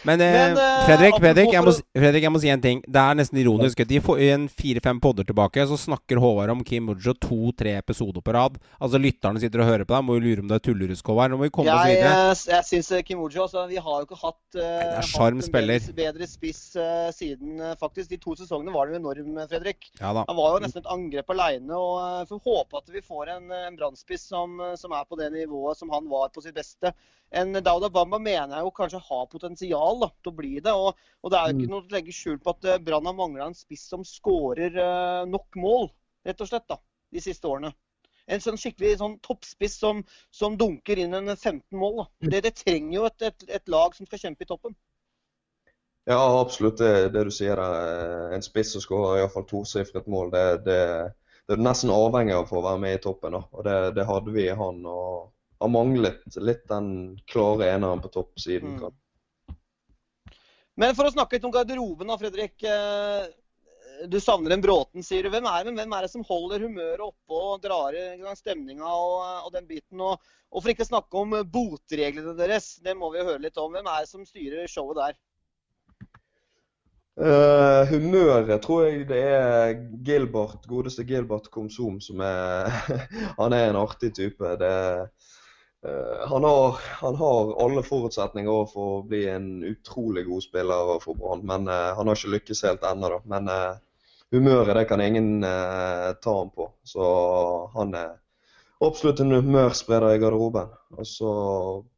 [0.05, 2.82] Men, eh, Men, eh, Fredrik, Fredrik, jeg må, Fredrik, jeg må si en ting.
[2.86, 3.80] Det er nesten ironisk.
[3.88, 7.76] De I for- i en fire-fem podder tilbake så snakker Håvard om Kim Mujo to-tre
[7.78, 8.59] episoder på rad.
[8.80, 11.30] Altså Lytterne sitter og hører på deg, må jo lure om det er tullerusk, Håvard.
[11.30, 12.12] Nå må vi komme oss videre.
[12.12, 15.32] Jeg, jeg syns Kim Mujo altså, Vi har jo ikke hatt, uh, det er hatt
[15.32, 19.48] en bedre, bedre spiss uh, siden uh, faktisk De to sesongene var det jo enorm,
[19.48, 19.88] Fredrik.
[20.00, 20.24] Ja da.
[20.28, 21.72] Han var jo nesten et angrep aleine.
[21.72, 25.18] Og uh, får håpe at vi får en, en brannspiss som, eh, som er på
[25.20, 26.92] det nivået som han var på sitt beste.
[27.34, 30.72] En Dauda Bamba mener jeg jo kanskje har potensial da, til å bli det.
[30.72, 33.16] Og, og det er jo ikke noe å legge skjul på at eh, Brann har
[33.16, 35.90] mangla en spiss som skårer eh, nok mål,
[36.26, 36.78] rett og slett, da,
[37.14, 37.72] de siste årene.
[38.24, 40.01] En sånn skikkelig sånn toppspiss som,
[40.32, 41.99] som dunker inn en 15 mål.
[42.01, 42.07] Da.
[42.32, 44.76] Det, det trenger jo et, et, et lag som skal kjempe i toppen.
[46.09, 47.92] Ja, absolutt det, det du sier der.
[47.99, 50.80] Eh, En spiss som skårer iallfall tosifret mål, det, det,
[51.45, 53.36] det er nesten avhengig av for å være med i toppen.
[53.36, 53.45] da.
[53.53, 54.82] Og Det, det hadde vi i han.
[54.88, 55.30] og
[55.64, 58.76] har manglet litt den klare eneren på toppsiden.
[58.76, 58.92] Mm.
[60.81, 62.57] Men for å snakke litt om garderoben da, Fredrik.
[62.66, 63.27] eh,
[64.11, 65.31] Du savner en Bråten, sier du.
[65.31, 69.47] Hvem er, men hvem er det som holder humøret oppe og drar i stemninga og,
[69.47, 70.01] og den biten?
[70.03, 70.18] Og,
[70.51, 73.70] og for ikke å snakke om botreglene deres, det må vi jo høre litt om.
[73.70, 75.20] Hvem er det som styrer showet der?
[77.14, 82.66] Uh, humøret tror jeg det er Gilbert, godeste Gilbert Komsom som er
[83.39, 84.57] Han er en artig type.
[84.59, 85.34] Det, eh,
[86.28, 91.43] han, har, han har alle forutsetninger for å bli en utrolig god spiller for Brann,
[91.45, 93.18] men eh, han har ikke lykkes helt ennå.
[93.28, 93.74] Men eh,
[94.32, 96.70] humøret det kan ingen eh, ta ham på.
[96.89, 97.05] Så
[97.74, 98.14] han er
[98.85, 100.72] absolutt en humørspreder i garderoben.
[100.97, 101.35] Og så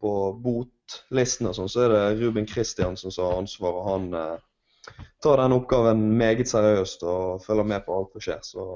[0.00, 3.86] på botlisten og sånn, så er det Ruben Kristiansen som har ansvaret.
[3.86, 8.42] Han eh, tar den oppgaven meget seriøst og følger med på alt som skjer.
[8.46, 8.66] Så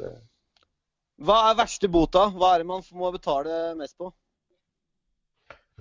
[0.00, 0.12] det,
[1.26, 2.28] Hva er verste bota?
[2.30, 4.12] Hva er det man må betale mest på?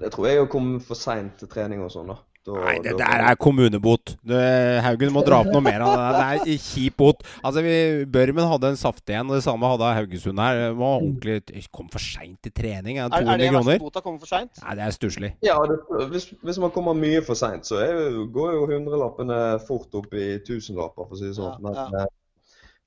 [0.02, 2.08] Det tror jeg er å komme for seint til trening og sånn.
[2.12, 2.18] da.
[2.46, 4.12] Da- Nei, det der er kommunebot.
[4.22, 6.10] Det, Haugen må dra opp noe mer av det.
[6.46, 7.24] Det er kjip bot.
[7.42, 10.60] Altså, vi, Børmen hadde en saftig en, og det samme hadde Haugesund her.
[10.60, 13.00] Det var ordentlig Kom for seint til trening.
[13.02, 14.62] Er, er det verste bota kommer for seint?
[14.62, 15.32] Nei, det er stusslig.
[15.42, 15.80] Ja, det,
[16.14, 20.38] hvis, hvis man kommer mye for seint, så er går jo hundrelappene fort opp i
[20.46, 21.58] tusenlapper, for å si det sånn.
[21.58, 22.04] Ja, Men ja.
[22.04, 22.14] eh,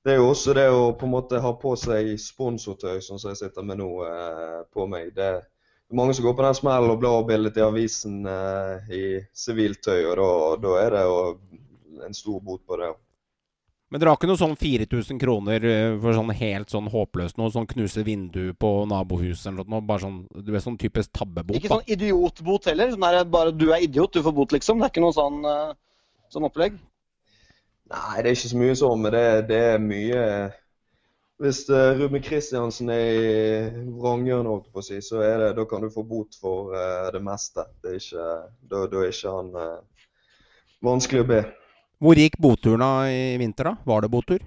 [0.06, 3.34] det er jo også det å på en måte ha på seg sponsortøy, sånn som
[3.34, 5.10] jeg sitter med nå, eh, på meg.
[5.18, 5.32] Det,
[5.94, 10.16] mange som går på den smellen og blar bildet i avisen eh, i siviltøy, og
[10.20, 10.30] da,
[10.64, 11.20] da er det jo
[12.06, 12.90] en stor bot på det.
[13.88, 17.48] Men dere har ikke noe sånn 4000 kroner eh, for sånn helt sånn håpløst noe?
[17.54, 19.80] Sånn knuse vindu på nabohuset eller noe?
[19.88, 21.56] Bare sånn, du er sånn typisk tabbebot?
[21.56, 22.92] Ikke sånn idiotbot heller?
[22.92, 24.82] Sånn der, bare du er idiot, du får bot, liksom?
[24.82, 25.72] Det er ikke noe sånn, uh,
[26.34, 26.76] sånn opplegg?
[27.88, 30.22] Nei, det er ikke så mye sånn, men det, det er mye
[31.38, 36.02] Hvis uh, Ruben Kristiansen er i vranghjørnet, si, så er det, da kan du få
[36.02, 37.62] bot for uh, det meste.
[37.82, 38.26] Det er ikke,
[38.72, 39.54] da, da er ikke han
[40.84, 41.40] vanskelig å be.
[42.02, 43.74] Hvor gikk boturen i vinter, da?
[43.86, 44.44] Var det botur?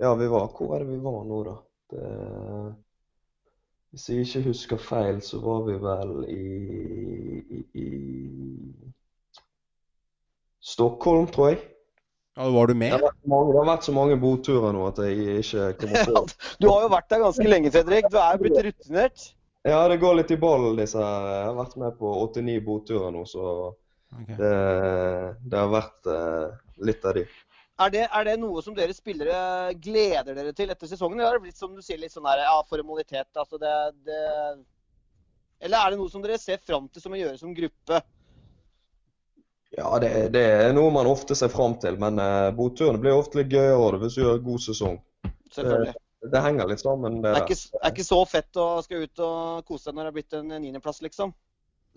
[0.00, 1.56] Ja, vi var Hvor er det vi var nå, da?
[1.90, 2.04] Det,
[3.90, 6.44] hvis jeg ikke husker feil, så var vi vel i,
[7.42, 7.88] i, i
[10.62, 11.58] Stockholm, tror jeg.
[12.38, 12.94] Ja, Var du med?
[12.94, 16.22] Det har, mange, det har vært så mange boturer nå at jeg ikke kommer på
[16.62, 18.08] Du har jo vært der ganske lenge, Fredrik.
[18.12, 19.28] Du er blitt rutinert.
[19.66, 21.26] Ja, det går litt i ball, disse her.
[21.34, 23.46] Jeg har vært med på 89 boturer nå, så
[24.10, 24.34] Okay.
[24.34, 24.54] Det,
[25.46, 27.22] det, har vært uh, litt av de.
[27.80, 31.20] Er det, er det, noe som dere spillere gleder dere til etter sesongen?
[31.20, 33.30] Eller er det blitt som du sier, litt sånn her, ja, formalitet?
[33.38, 33.74] Altså det,
[34.04, 34.18] det,
[35.64, 38.02] eller er det noe som dere ser fram til som å gjøre som gruppe?
[39.76, 41.98] Ja, det, det er noe man ofte ser fram til.
[42.02, 44.96] Men uh, boturene blir ofte litt gøyere hvis du gjør god sesong.
[45.54, 45.94] Selvfølgelig.
[45.94, 47.20] Det, det henger litt sammen.
[47.22, 50.10] Det, er ikke, er ikke så fett å skal ut og kose seg når det
[50.10, 51.32] er blitt en niendeplass, liksom?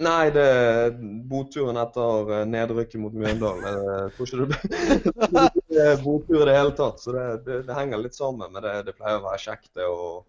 [0.02, 0.98] Nei, det
[1.30, 3.66] boturen etter eh, nedrykket mot Mjøndalen.
[3.68, 5.28] Jeg tror ikke det
[5.70, 7.02] blir botur i det hele tatt.
[7.02, 8.50] Så det, det, det henger litt sammen.
[8.54, 10.24] Men det, det, pleier å være kjekt det å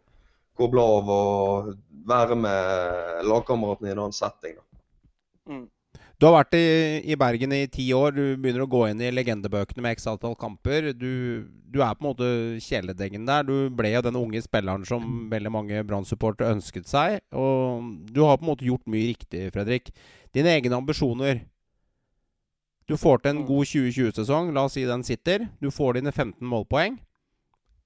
[0.58, 1.70] koble av og
[2.06, 4.60] være med lagkameratene i en annen setting.
[5.48, 5.64] Mm.
[6.20, 6.66] Du har vært i,
[7.10, 8.14] i, Bergen i ti år.
[8.14, 10.92] Du begynner å gå inn i legendebøkene med x antall kamper.
[10.94, 12.28] Du, du, er på en måte
[12.62, 13.46] kjæledeggen der.
[13.48, 17.18] Du ble jo den unge spilleren som veldig mange Brann-supportere ønsket seg.
[17.34, 19.90] Og du har på en måte gjort mye riktig, Fredrik.
[20.34, 21.42] Dine egne ambisjoner.
[22.86, 24.54] Du får til en god 2020-sesong.
[24.54, 25.48] La oss si den sitter.
[25.58, 27.00] Du får dine 15 målpoeng.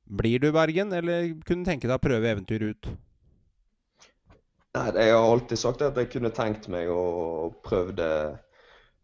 [0.09, 2.97] Blir du Bergen, eller kunne du tenke deg å prøve eventyret ut?
[4.77, 8.11] Nei, Jeg har alltid sagt at jeg kunne tenkt meg å prøve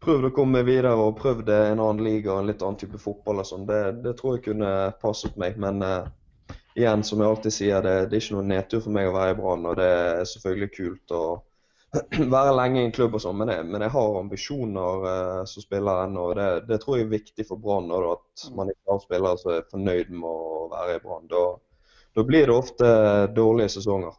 [0.05, 3.41] prøvd å komme videre og prøvd en annen liga og en litt annen type fotball.
[3.41, 3.65] og sånn.
[3.69, 5.57] Det, det, tror jeg kunne passet meg.
[5.61, 6.05] Men uh,
[6.77, 9.35] igjen, som jeg alltid sier, det, det, er ikke noen nedtur for meg å være
[9.35, 9.67] i Brann.
[9.71, 11.23] Og det er selvfølgelig kult å
[12.35, 16.03] være lenge i en klubb og sånn, men, men, jeg har ambisjoner uh, som spiller
[16.05, 16.27] ennå.
[16.29, 19.55] og det, det, tror jeg er viktig for Brann at man ikke har spillere som
[19.55, 21.31] er fornøyd med å være i Brann.
[21.31, 21.45] Da,
[22.19, 22.91] da blir det ofte
[23.35, 24.13] dårlige sesonger.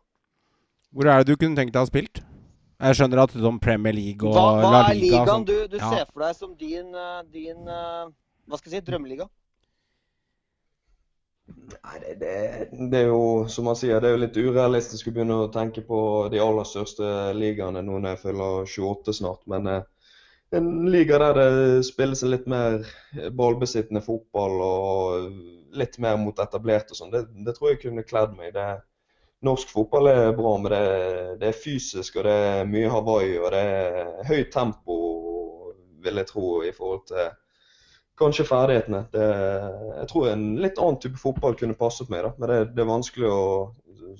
[0.96, 2.22] Hvor er det du kunne tenkt deg å ha spilt?
[2.76, 5.44] Jeg skjønner at sånn Premier League og hva, hva La Liga Hva er ligaen sånn.
[5.48, 5.90] du, du ja.
[5.92, 8.06] ser for deg som din, eh, din eh,
[8.48, 9.26] Hva skal jeg si drømmeliga?
[11.46, 12.32] Nei, det, det,
[12.72, 13.20] det, er jo
[13.52, 16.00] som man sier, det er jo litt urealistisk å begynne å tenke på
[16.32, 19.44] de aller største ligaene nå når jeg følger 28 snart.
[19.52, 19.84] Men eh,
[20.56, 22.80] en liga der det spilles en litt mer
[23.36, 25.30] ballbesittende fotball og
[25.76, 28.54] litt mer mot etablert og sånn, det, det, tror jeg kunne kledd meg.
[28.56, 28.68] Det,
[29.44, 30.84] norsk fotball er bra, men det,
[31.40, 34.96] det, er fysisk og det er mye Hawaii og det er høyt tempo,
[36.04, 37.28] vil jeg tro, i forhold til
[38.16, 39.04] kanskje ferdighetene.
[39.12, 39.28] Det,
[40.00, 42.32] jeg tror en litt annen type fotball kunne passet meg, da.
[42.38, 43.46] men det, det, er vanskelig å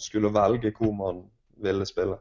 [0.01, 1.25] skulle velge hvor man
[1.64, 2.19] ville spille.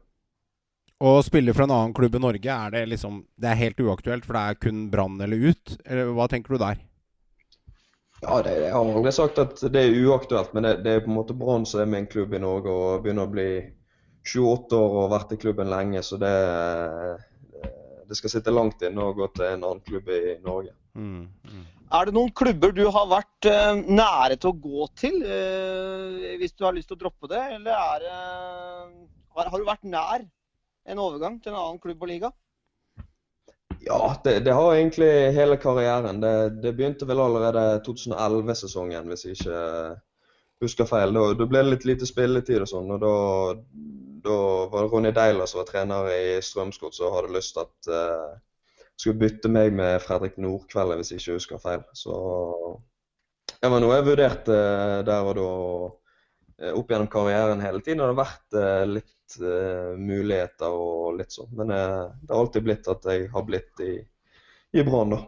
[0.96, 4.24] Å spille for en annen klubb i Norge, er det liksom Det er helt uaktuelt,
[4.24, 5.74] for det er kun Brann eller ut?
[5.84, 6.80] Hva tenker du der?
[8.22, 11.12] Ja, det, jeg har aldri sagt at det er uaktuelt, men det, det er på
[11.12, 13.48] en måte Brann som er min klubb i Norge og begynner å bli
[14.26, 16.02] 28 år og har vært i klubben lenge.
[16.02, 16.32] Så det,
[18.08, 20.72] det skal sitte langt inne å gå til en annen klubb i Norge.
[20.96, 21.64] Mm, mm.
[21.96, 26.56] Er det noen klubber du har vært uh, nære til å gå til, uh, hvis
[26.56, 27.42] du har lyst til å droppe det?
[27.58, 28.88] Eller er, uh,
[29.36, 30.24] har, har, du vært nær
[30.86, 32.32] en overgang til en annen klubb og liga?
[33.86, 36.20] Ja, det, det, har egentlig hele karrieren.
[36.20, 39.60] Det, det begynte vel allerede 2011-sesongen, hvis jeg ikke
[40.64, 41.14] husker feil.
[41.14, 42.90] Da, da, ble det litt lite spilletid og sånn.
[42.96, 43.12] og da,
[44.26, 44.38] da
[44.72, 48.34] var det Ronny Deiler som var trener i Strømsgodt, som hadde lyst til at uh,
[48.98, 51.86] skulle bytte meg med Fredrik Nordkveld, hvis jeg ikke husker feil.
[51.94, 52.16] Så
[53.54, 55.52] det var noe jeg vurderte uh, der og da.
[56.72, 59.10] Opp gjennom karrieren hele tiden har det vært uh, litt
[59.40, 61.50] uh, muligheter og litt sånn.
[61.58, 63.94] Men uh, det har alltid blitt at jeg har blitt i,
[64.76, 65.20] i Brann, da.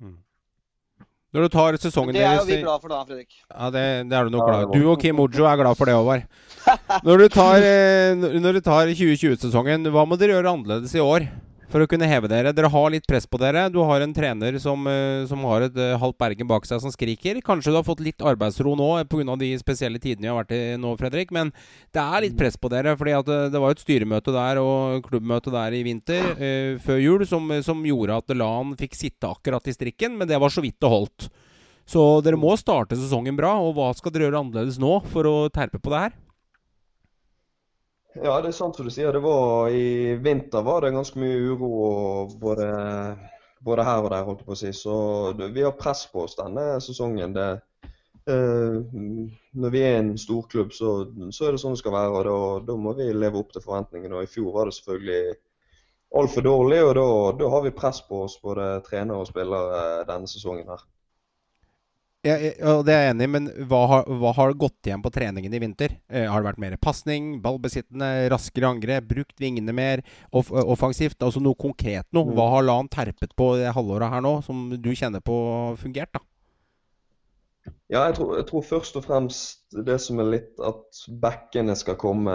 [0.00, 0.16] Mm.
[1.34, 3.40] Når du tar sesongen deres Det er jo vi glad for da, Fredrik.
[3.48, 5.96] Ja, det, det er Du nok glad Du og Kim Ojo er glad for det,
[5.98, 6.28] Håvard.
[7.04, 11.26] Når du tar, eh, tar 2020-sesongen, hva må dere gjøre annerledes i år
[11.74, 12.52] for å kunne heve dere.
[12.54, 13.64] Dere har litt press på dere.
[13.74, 16.92] Du har en trener som, eh, som har et uh, halvt Bergen bak seg som
[16.94, 17.40] skriker.
[17.42, 19.34] Kanskje du har fått litt arbeidsro nå pga.
[19.40, 21.34] de spesielle tidene vi har vært i nå, Fredrik.
[21.34, 21.50] Men
[21.90, 22.94] det er litt press på dere.
[22.96, 27.26] fordi at det var et styremøte der og klubbmøte der i vinter uh, før jul
[27.26, 30.78] som, som, gjorde at LAN fikk sitte akkurat i strikken, men det var så vidt
[30.78, 31.26] det holdt.
[31.90, 33.58] Så dere må starte sesongen bra.
[33.58, 36.20] Og hva skal dere gjøre annerledes nå for å terpe på det her?
[38.14, 39.10] Ja, det er sant som du sier.
[39.12, 41.70] Det var, I vinter var det ganske mye uro
[42.38, 42.66] både,
[43.66, 44.70] både her og der, holdt jeg på å si.
[44.78, 44.96] Så
[45.38, 47.34] det, vi har press på oss denne sesongen.
[47.34, 47.48] Det,
[48.30, 48.76] eh,
[49.58, 50.94] når vi er en storklubb, så,
[51.34, 52.14] så er det sånn det skal være.
[52.14, 52.38] og da,
[52.70, 54.14] da, må vi leve opp til forventningene.
[54.20, 55.36] og I fjor var det selvfølgelig
[56.22, 57.08] altfor dårlig, og da,
[57.42, 60.86] da har vi press på oss, både trenere og spillere, denne sesongen her.
[62.24, 62.36] Ja,
[62.80, 65.60] det er jeg enig i, men hva har, hva har, gått igjen på treningen i
[65.60, 65.98] vinter?
[66.08, 70.00] Eh, har det vært mer pasning, ballbesittende, raskere angrep, brukt vingene mer
[70.32, 71.18] off offensivt?
[71.20, 72.32] Altså noe konkret noe.
[72.32, 75.36] Hva har Lan terpet på det halvåret her nå, som du kjenner på
[75.82, 76.16] fungert?
[76.16, 76.24] da?
[77.92, 82.00] Ja, jeg tror, jeg tror, først og fremst det som er litt at backene skal
[82.00, 82.34] komme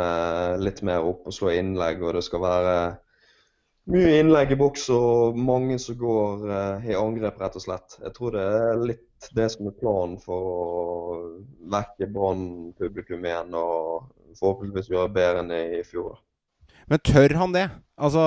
[0.61, 2.75] litt mer opp og slå innlegg, og det skal være
[3.89, 7.97] mye innlegg i boks og mange som går uh, i angrep, rett og slett.
[8.03, 11.17] Jeg tror det er litt det som er planen for å
[11.73, 14.09] vekke Brann-publikum igjen og
[14.39, 16.19] forhåpentligvis gjøre bedre enn i fjor.
[16.89, 17.67] Men tør han det?
[17.99, 18.21] Altså,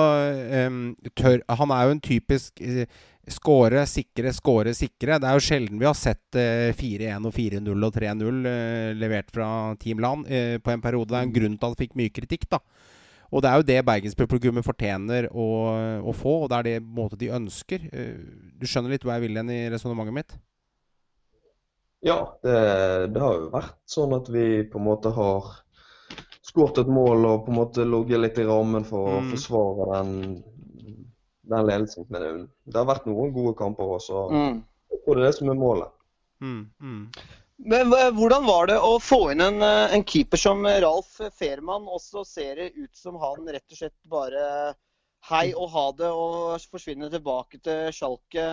[1.17, 2.85] tør, Han er jo en typisk uh,
[3.33, 5.15] Skåre, sikre, skåre, sikre.
[5.15, 9.31] Det er jo sjelden vi har sett uh, 4-1 og 4-0 og 3-0 uh, levert
[9.31, 9.47] fra
[9.79, 11.13] Team Land på en periode.
[11.13, 12.49] Det er en grunn til at han fikk mye kritikk.
[12.51, 12.59] da.
[13.33, 15.45] Og det er jo det bergenspublikummet fortjener å,
[16.05, 17.87] å, få, og det er det måte de ønsker.
[17.89, 18.17] Eh,
[18.61, 20.35] du skjønner litt hvor jeg vil hen i resonnementet mitt?
[22.05, 22.55] Ja, det,
[23.15, 25.49] det, har jo vært sånn at vi på en måte har
[26.43, 29.29] skåret et mål og på en måte ligget litt i rammen for å mm.
[29.31, 30.11] forsvare den,
[31.47, 32.09] den, ledelsen.
[32.13, 34.27] Men det har vært noen gode kamper også.
[34.29, 34.59] Mm.
[34.93, 35.95] Jeg det er det som er målet.
[36.43, 37.05] Mm, mm.
[37.65, 42.01] Men Hvordan var det å få inn en, eh, en keeper som Ralf Fehrmann, og
[42.03, 44.73] så ser det ut som han rett og slett bare
[45.29, 48.49] hei og ha det og forsvinner tilbake til Schalke.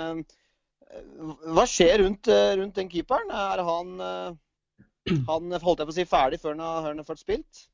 [1.42, 3.34] Hva skjer rundt, eh, rundt den keeperen?
[3.34, 7.66] Er han, eh, han holdt jeg på å si, ferdig før han har fått spilt?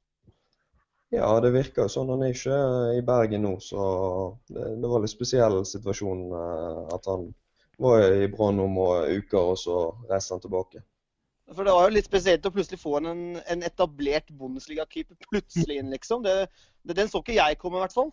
[1.12, 2.08] Ja, det virker sånn.
[2.08, 6.26] Han er ikke i Bergen nå, så det, det var litt spesiell situasjon
[6.96, 7.28] at han
[7.78, 10.86] var i Brann om uker, og så reiste han tilbake.
[11.54, 15.92] For det var jo litt spesielt å plutselig få en, en etablert Bundesliga-keeper plutselig inn,
[15.94, 16.24] liksom.
[16.26, 16.48] Det,
[16.82, 18.10] det, den så ikke jeg komme, i hvert fall.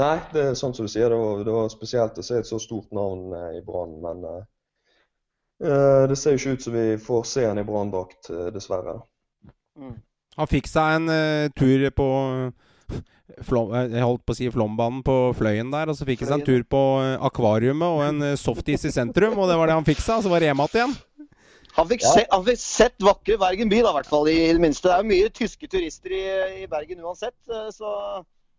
[0.00, 1.10] Nei, det er sånn som du sier.
[1.10, 3.98] Det var, det var spesielt å se et så stort navn eh, i Brann.
[4.04, 8.48] Men uh, det ser jo ikke ut som vi får se han i Branndrakt, uh,
[8.54, 9.00] dessverre.
[9.76, 9.98] Mm.
[10.38, 12.08] Han fikk seg en uh, tur på
[13.48, 15.88] Flom, jeg holdt på å si Flombanen på Fløyen der.
[15.88, 16.80] Og så fikk han seg en tur på
[17.28, 19.38] akvariumet og en softis i sentrum.
[19.40, 20.20] Og det var det han fikk seg.
[20.20, 20.92] Og så var det hjemme igjen.
[21.72, 22.12] Han fikk, ja.
[22.12, 24.28] se, han fikk, sett vakre Bergen by, da, i hvert fall.
[24.28, 24.88] I, det minste.
[24.88, 26.24] Det er jo mye tyske turister i,
[26.62, 27.92] i, Bergen uansett, eh, så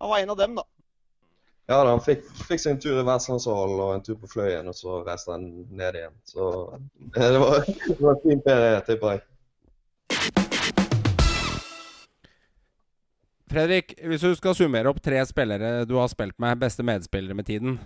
[0.01, 0.66] han var en av dem, da.
[1.70, 4.68] Ja, da, han fikk, fikk seg en tur i Vestlandshallen og en tur på Fløyen,
[4.68, 6.18] og så reiste han ned igjen.
[6.28, 6.49] Så
[7.20, 9.24] det var, det var en fin ferie, tipper jeg.
[13.53, 17.45] Fredrik, hvis du skal summere opp tre spillere du har spilt med, beste medspillere med
[17.45, 17.78] tiden,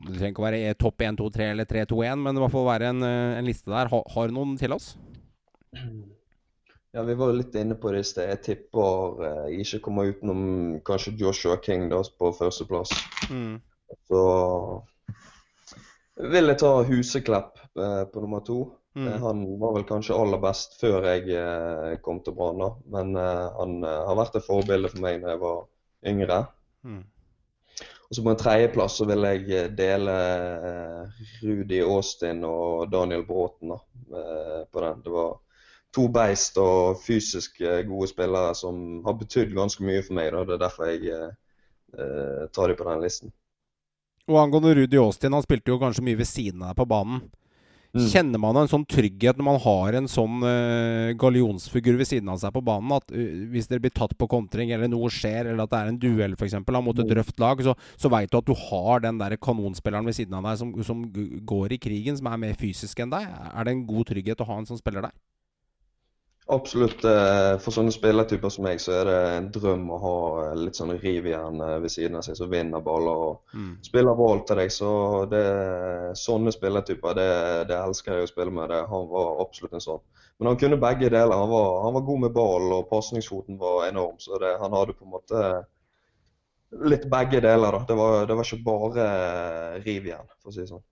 [0.00, 2.40] det trenger ikke å være topp 1, 2, 3 eller 3, 2, 1, men det
[2.40, 3.90] i hvert fall være en, eh, en liste der.
[3.92, 4.92] Ha, har du noen til oss?
[6.90, 8.30] Ja, Vi var jo litt inne på det i sted.
[8.32, 10.40] Jeg tipper eh, jeg ikke kommer utenom
[10.86, 12.94] kanskje Joshua King da, på førsteplass.
[13.30, 13.60] Mm.
[14.10, 14.22] Så
[16.30, 18.60] vil jeg ta Huseklepp eh, på nummer to.
[18.94, 19.08] Mm.
[19.08, 23.46] Eh, han var vel kanskje aller best før jeg eh, kom til Brann, men eh,
[23.58, 25.60] han har vært et forbilde for meg da jeg var
[26.10, 26.40] yngre.
[26.86, 27.02] Mm.
[28.10, 30.14] Og så på en tredjeplass så vil jeg eh, dele
[30.66, 33.76] eh, Rudi Austin og Daniel Bråten da,
[34.18, 35.04] eh, på den.
[35.04, 35.36] Det var
[35.94, 40.32] to beist og fysisk gode spillere som har betydd ganske mye for meg.
[40.34, 40.42] Da.
[40.46, 43.32] Det er derfor jeg tar dem på den listen.
[44.30, 47.24] Og angående Rudi Austin, han spilte jo kanskje mye ved siden av deg på banen.
[47.90, 48.04] Mm.
[48.06, 52.38] Kjenner man en sånn trygghet når man har en sånn uh, gallionsfigur ved siden av
[52.38, 52.92] seg på banen?
[52.94, 55.90] At uh, hvis dere blir tatt på kontring, eller noe skjer, eller at det er
[55.90, 56.54] en duell f.eks.
[56.62, 57.16] mot et mm.
[57.18, 60.46] røft lag, så, så veit du at du har den der kanonspilleren ved siden av
[60.46, 61.02] deg som, som
[61.50, 63.26] går i krigen, som er mer fysisk enn deg.
[63.26, 65.16] Er det en god trygghet å ha en sånn spiller der?
[66.50, 67.04] Absolutt.
[67.04, 70.14] Eh, for sånne spillertyper som meg, så er det en drøm å ha
[70.48, 73.76] eh, litt sånn rivjern eh, ved siden av seg som vinner baller og mm.
[73.86, 74.72] spiller ball til deg.
[74.74, 74.90] Så
[75.30, 75.44] det,
[76.18, 77.28] sånne spillertyper, det,
[77.70, 78.66] det, elsker jeg å spille med.
[78.74, 80.04] Det, han var absolutt en sånn.
[80.40, 81.38] Men han kunne begge deler.
[81.38, 84.18] Han var, han var god med ball, og pasningsfoten var enorm.
[84.18, 85.46] Så det, han hadde på en måte
[86.90, 87.84] litt begge deler, da.
[87.86, 89.10] Det var, det var ikke bare
[89.86, 90.86] rivjern, for å si det sånn.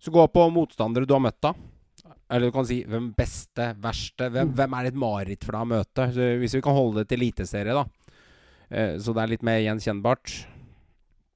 [0.00, 1.52] Så gå på motstandere du har møtt, da.
[2.28, 5.70] Eller du kan si hvem beste, verste Hvem, hvem er et mareritt for deg å
[5.70, 6.06] møte?
[6.12, 8.14] Så hvis vi kan holde det til eliteserie, da.
[8.68, 10.34] Eh, så det er litt mer gjenkjennbart.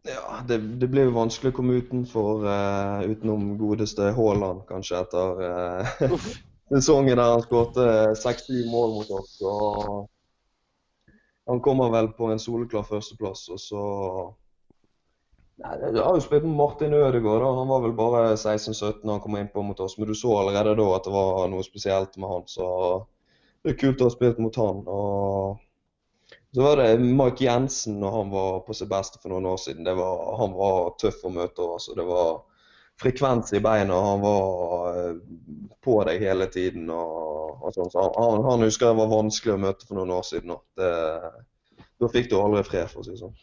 [0.08, 5.42] Ja, det, det blir jo vanskelig å komme utenfor uh, utenom godeste Haaland, kanskje, etter
[5.46, 6.16] uh,
[6.72, 9.36] sesongen der han skåret seks-syv mål mot oss.
[9.46, 10.08] Og
[11.48, 13.84] han kommer vel på en soleklar førsteplass, og så
[15.62, 17.42] Jeg har jo spilt med Martin Ødegaard.
[17.44, 17.50] da.
[17.58, 20.34] Han var vel bare 16-17 da han kom inn på mot oss, men du så
[20.40, 22.46] allerede da at det var noe spesielt med han.
[22.50, 22.66] Så
[23.62, 24.82] det er kult å ha spilt mot han.
[24.86, 25.60] og
[26.54, 29.88] så var det Mike Jensen når han var på sitt beste for noen år siden.
[29.96, 31.64] Var, han var tøff å møte.
[31.64, 31.94] Altså.
[31.96, 32.42] Det var
[33.00, 34.00] frekvens i beina.
[34.04, 35.14] Han var eh,
[35.84, 36.90] på deg hele tiden.
[36.92, 37.88] Og, og sånn.
[37.94, 40.52] så han, han, husker det var vanskelig å møte for noen år siden.
[40.76, 40.92] Det,
[42.02, 43.40] da fikk du aldri fred, for å si det sånn.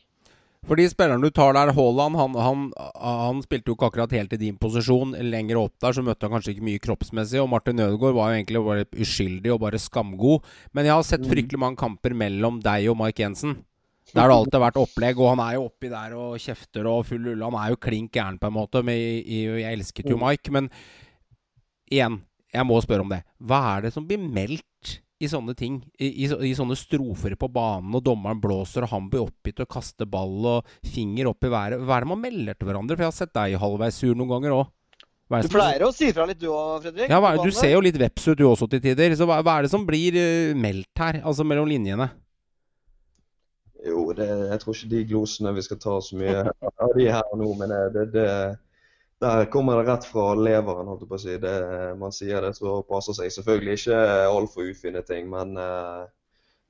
[0.70, 2.66] For spilleren du tar der, Haaland, han, han,
[3.02, 5.16] han, spilte jo ikke akkurat helt i din posisjon.
[5.18, 7.40] Lenger opp der så møtte han kanskje ikke mye kroppsmessig.
[7.42, 10.46] Og Martin Ødegaard var jo egentlig bare uskyldig og bare skamgod.
[10.78, 11.32] Men jeg har sett mm.
[11.32, 13.58] fryktelig mange kamper mellom deg og Mike Jensen.
[14.14, 17.04] Der har det alltid vært opplegg, og han er jo oppi der og kjefter og
[17.10, 17.50] full ulle.
[17.50, 18.86] Han er jo klink gæren, på en måte.
[18.86, 20.26] Men jeg, jeg elsket jo mm.
[20.28, 20.54] Mike.
[20.54, 20.70] Men
[21.90, 22.22] igjen,
[22.54, 23.24] jeg må spørre om det.
[23.42, 25.80] Hva er det som blir meldt i sånne ting.
[26.00, 29.70] I, i, I, sånne strofer på banen, og dommeren blåser, og han blir oppgitt og
[29.72, 31.84] kaster ball og finger opp i været.
[31.84, 32.96] Hva er det man melder til hverandre?
[32.96, 34.70] For jeg har sett deg halvveis sur noen ganger òg.
[35.30, 37.12] Du pleier å si fra litt du òg, Fredrik?
[37.12, 39.14] Ja, du ser jo litt veps ut du også til tider.
[39.18, 42.10] Så hva, hva er det som blir uh, meldt her, altså mellom linjene?
[43.86, 47.38] Jo, det, jeg tror ikke de glosene vi skal ta så mye av de her
[47.38, 48.26] nå, men det, det
[49.20, 51.36] der kommer det rett fra leveren, holdt jeg på å si.
[51.44, 51.56] Det,
[52.00, 53.34] man sier det så passer seg.
[53.36, 54.00] Selvfølgelig ikke
[54.30, 56.06] altfor ufine ting, men uh,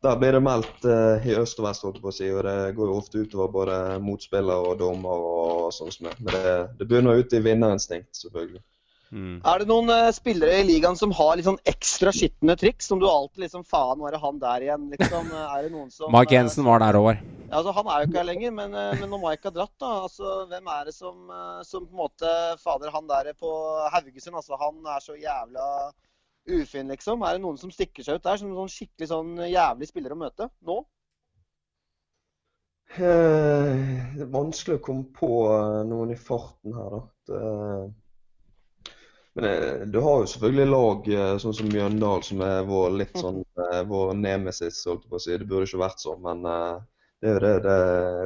[0.01, 2.31] der blir det meldt uh, i øst og vest, holdt jeg på å si.
[2.33, 6.15] Og det går jo ofte utover både motspillere og dommer og sånn som det.
[6.23, 8.63] Men det, det begynner ut i vinnerinstinkt, selvfølgelig.
[9.09, 9.39] Mm.
[9.41, 12.89] Er det noen uh, spillere i ligaen som har litt sånn ekstra skitne triks?
[12.91, 14.89] Som du alltid liksom Faen, var det han der igjen?
[14.93, 17.09] Liksom, er det noen som Mark Jensen var der òg.
[17.49, 19.73] Ja, altså, han er jo ikke her lenger, men, uh, men når Mike har dratt,
[19.81, 23.53] da altså, Hvem er det som, uh, som på en måte Fader, han der på
[23.95, 25.65] Haugesund, altså, han er så jævla
[26.49, 27.25] ufin, liksom.
[27.25, 30.21] Er det noen som stikker seg ut der som sånn skikkelig sånn jævlig spiller å
[30.21, 30.81] møte nå?
[32.89, 35.27] det er vanskelig å komme på
[35.85, 37.01] noen i farten her, da.
[37.29, 37.41] Det
[39.39, 43.15] men eh, du har jo selvfølgelig lag eh, sånn som Mjøndal, som er vår litt
[43.15, 43.21] mm.
[43.21, 45.37] sånn eh, vår nemesis, holdt jeg på å si.
[45.37, 47.53] Det burde ikke vært sånn, men det er jo det.
[47.65, 47.77] Det,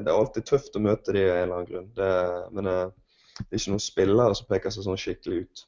[0.05, 1.89] det er alltid tøft å møte de av en eller annen grunn.
[1.97, 2.11] Det,
[2.55, 2.75] men det
[3.45, 5.65] er ikke noen spillere som peker seg sånn skikkelig ut.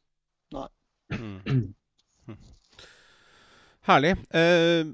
[0.55, 0.67] Nei.
[1.13, 1.65] Mm.
[3.89, 4.15] Herlig.
[4.33, 4.85] Eh,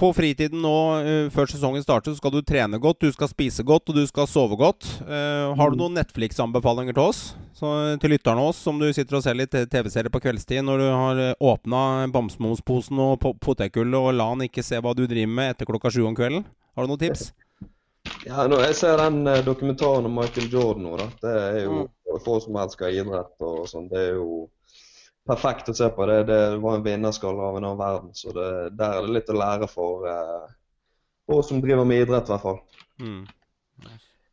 [0.00, 3.64] på fritiden nå, uh, før sesongen starter, så skal du trene godt, du skal spise
[3.66, 4.86] godt og du skal sove godt.
[5.04, 5.82] Uh, har du mm.
[5.82, 7.22] noen Netflix-anbefalinger til oss?
[7.56, 7.68] Så,
[8.00, 11.20] til lytterne oss, som du sitter og ser litt TV-serier på kveldstid når du har
[11.52, 11.82] åpna
[12.14, 16.06] bamsemumsposen og potetgullet og la han ikke se hva du driver med etter klokka sju
[16.08, 16.46] om kvelden?
[16.72, 17.30] Har du noen tips?
[18.24, 20.94] Ja, nå, Jeg ser den dokumentaren om Michael Jordan nå.
[20.96, 21.06] da.
[21.20, 21.90] Det er jo mm.
[22.32, 23.90] oss som elsker idrett og sånn.
[23.92, 24.46] Det er jo
[25.28, 26.06] perfekt å se på.
[26.08, 28.14] Det, det var en vinnerskalle av en annen verden.
[28.16, 28.48] Så det,
[28.78, 30.48] der er det litt å lære for, eh,
[31.30, 32.60] oss som driver med idrett, i hvert fall.
[33.00, 33.22] Mm.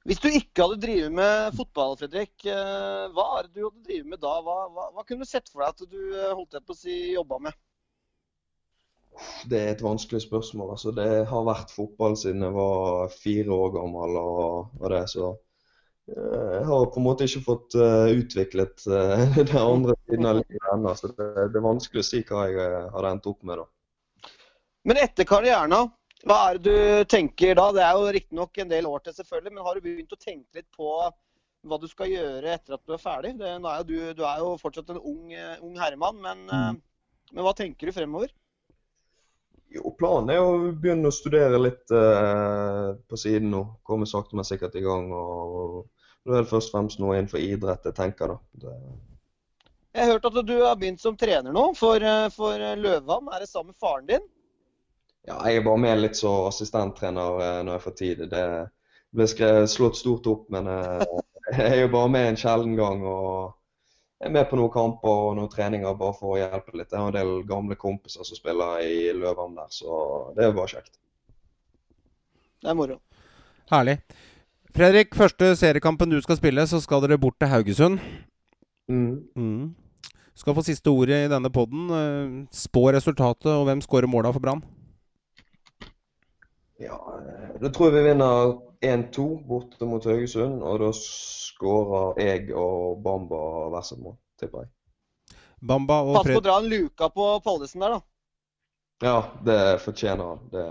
[0.07, 4.11] Hvis du ikke hadde drevet med fotball, Fredrik, eh, hva er det du hadde drevet
[4.13, 4.35] med da?
[4.43, 5.99] Hva, hva, hva kunne du sett for deg at du
[6.31, 7.63] holdt holdt på å si jobba med?
[9.49, 10.75] Det er et vanskelig spørsmål.
[10.75, 14.17] Altså, det har vært fotball siden jeg var fire år gammel.
[14.21, 15.46] og, og det, så Eh,
[16.07, 20.71] jeg har på en måte ikke fått uh, utviklet uh, den andre siden av livet
[20.73, 20.95] ennå.
[20.95, 23.59] Så det, det, er vanskelig å si hva jeg har endt opp med.
[23.59, 24.31] da.
[24.87, 25.75] Men etter karrieren,
[26.27, 27.69] hva er det du tenker da?
[27.75, 30.61] Det er jo riktignok en del år til, selvfølgelig, men har du begynt å tenke
[30.61, 30.93] litt på
[31.67, 33.33] hva du skal gjøre etter at du er ferdig?
[33.41, 35.33] Det, er du, du, er jo fortsatt en ung,
[35.65, 36.79] ung herremann, men, mm.
[37.33, 38.31] men, hva tenker du fremover?
[39.75, 43.63] Jo, Planen er å begynne å studere litt eh, på siden nå.
[43.87, 45.11] Komme sakte, men sikkert i gang.
[45.11, 45.85] og
[46.27, 48.37] det er først og fremst noe innenfor idrett jeg tenker, da.
[48.63, 48.73] Det...
[49.95, 53.29] Jeg har hørt at du har begynt som trener nå for, eh, for Løvvann.
[53.31, 54.25] Er det sammen med faren din?
[55.27, 58.25] Ja, jeg er bare med litt som assistenttrener eh, når jeg får tid.
[58.31, 58.43] Det
[59.15, 61.03] ble skrevet, slått stort opp, men eh,
[61.57, 63.03] jeg er jo bare med en sjelden gang.
[63.07, 63.56] og
[64.19, 66.91] er med på noen kamper og noen treninger bare for å hjelpe litt.
[66.91, 69.99] Jeg har en del gamle kompiser som spiller i Løvene der, så
[70.37, 70.97] det er bare kjekt.
[72.63, 72.97] Det er moro.
[73.69, 73.99] Herlig.
[74.77, 78.01] Fredrik, første seriekampen du skal spille, så skal dere bort til Haugesund.
[78.89, 79.27] Mm.
[79.35, 79.75] Mm.
[80.37, 81.89] Skal få siste ordet i denne poden.
[81.89, 84.61] Eh, spå resultatet, og hvem skårer måla for Brann?
[86.81, 86.97] Ja,
[87.57, 93.39] da tror jeg vi vinner 1-2 borte mot Haugesund, og da skårer jeg og Bamba
[93.73, 94.73] hver sitt mål, tipper jeg.
[95.67, 98.03] Bamba og Pass på å dra en luka på Pallesen der, da.
[99.05, 100.43] Ja, det fortjener han.
[100.53, 100.65] Det...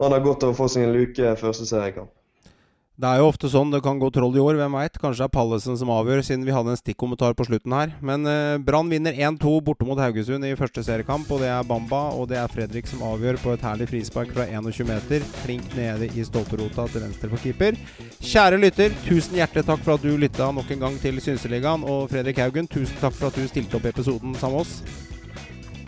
[0.00, 2.12] Han har godt av å få seg en luke første seriekamp.
[2.96, 4.94] Det er jo ofte sånn det kan gå troll i år, hvem veit.
[4.96, 7.90] Kanskje det er Pallesen som avgjør, siden vi hadde en stikkommentar på slutten her.
[8.00, 11.28] Men eh, Brann vinner 1-2 borte mot Haugesund i første seriekamp.
[11.28, 14.46] Og det er Bamba og det er Fredrik som avgjør på et herlig frispark fra
[14.48, 15.26] 21 meter.
[15.42, 17.76] Klink nede i stolperota til venstre for keeper.
[18.16, 21.84] Kjære lytter, tusen hjertelig takk for at du lytta nok en gang til Synseligaen.
[21.84, 25.15] Og Fredrik Haugen, tusen takk for at du stilte opp i episoden sammen med oss.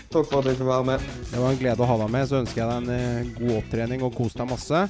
[0.08, 1.08] Takk for at jeg fikk være med.
[1.28, 2.28] Det var en glede å ha deg med.
[2.28, 4.86] Så ønsker jeg deg en eh, god opptrening og kos deg masse.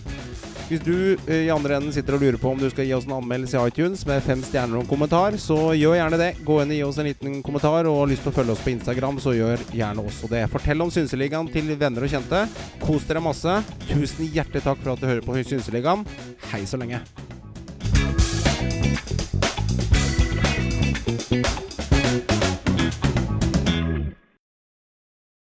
[0.68, 0.94] Hvis du
[1.26, 3.56] eh, i andre enden sitter og lurer på om du skal gi oss en anmeldelse
[3.56, 6.30] i iTunes med fem stjerner og en kommentar, så gjør gjerne det.
[6.46, 8.62] Gå inn og gi oss en liten kommentar, og har lyst til å følge oss
[8.62, 10.44] på Instagram, så gjør gjerne også det.
[10.52, 12.44] Fortell om Synseligaen til venner og kjente.
[12.84, 13.56] Kos dere masse.
[13.88, 16.06] Tusen hjertelig takk for at du hører på Synseligaen.
[16.52, 17.02] Hei så lenge.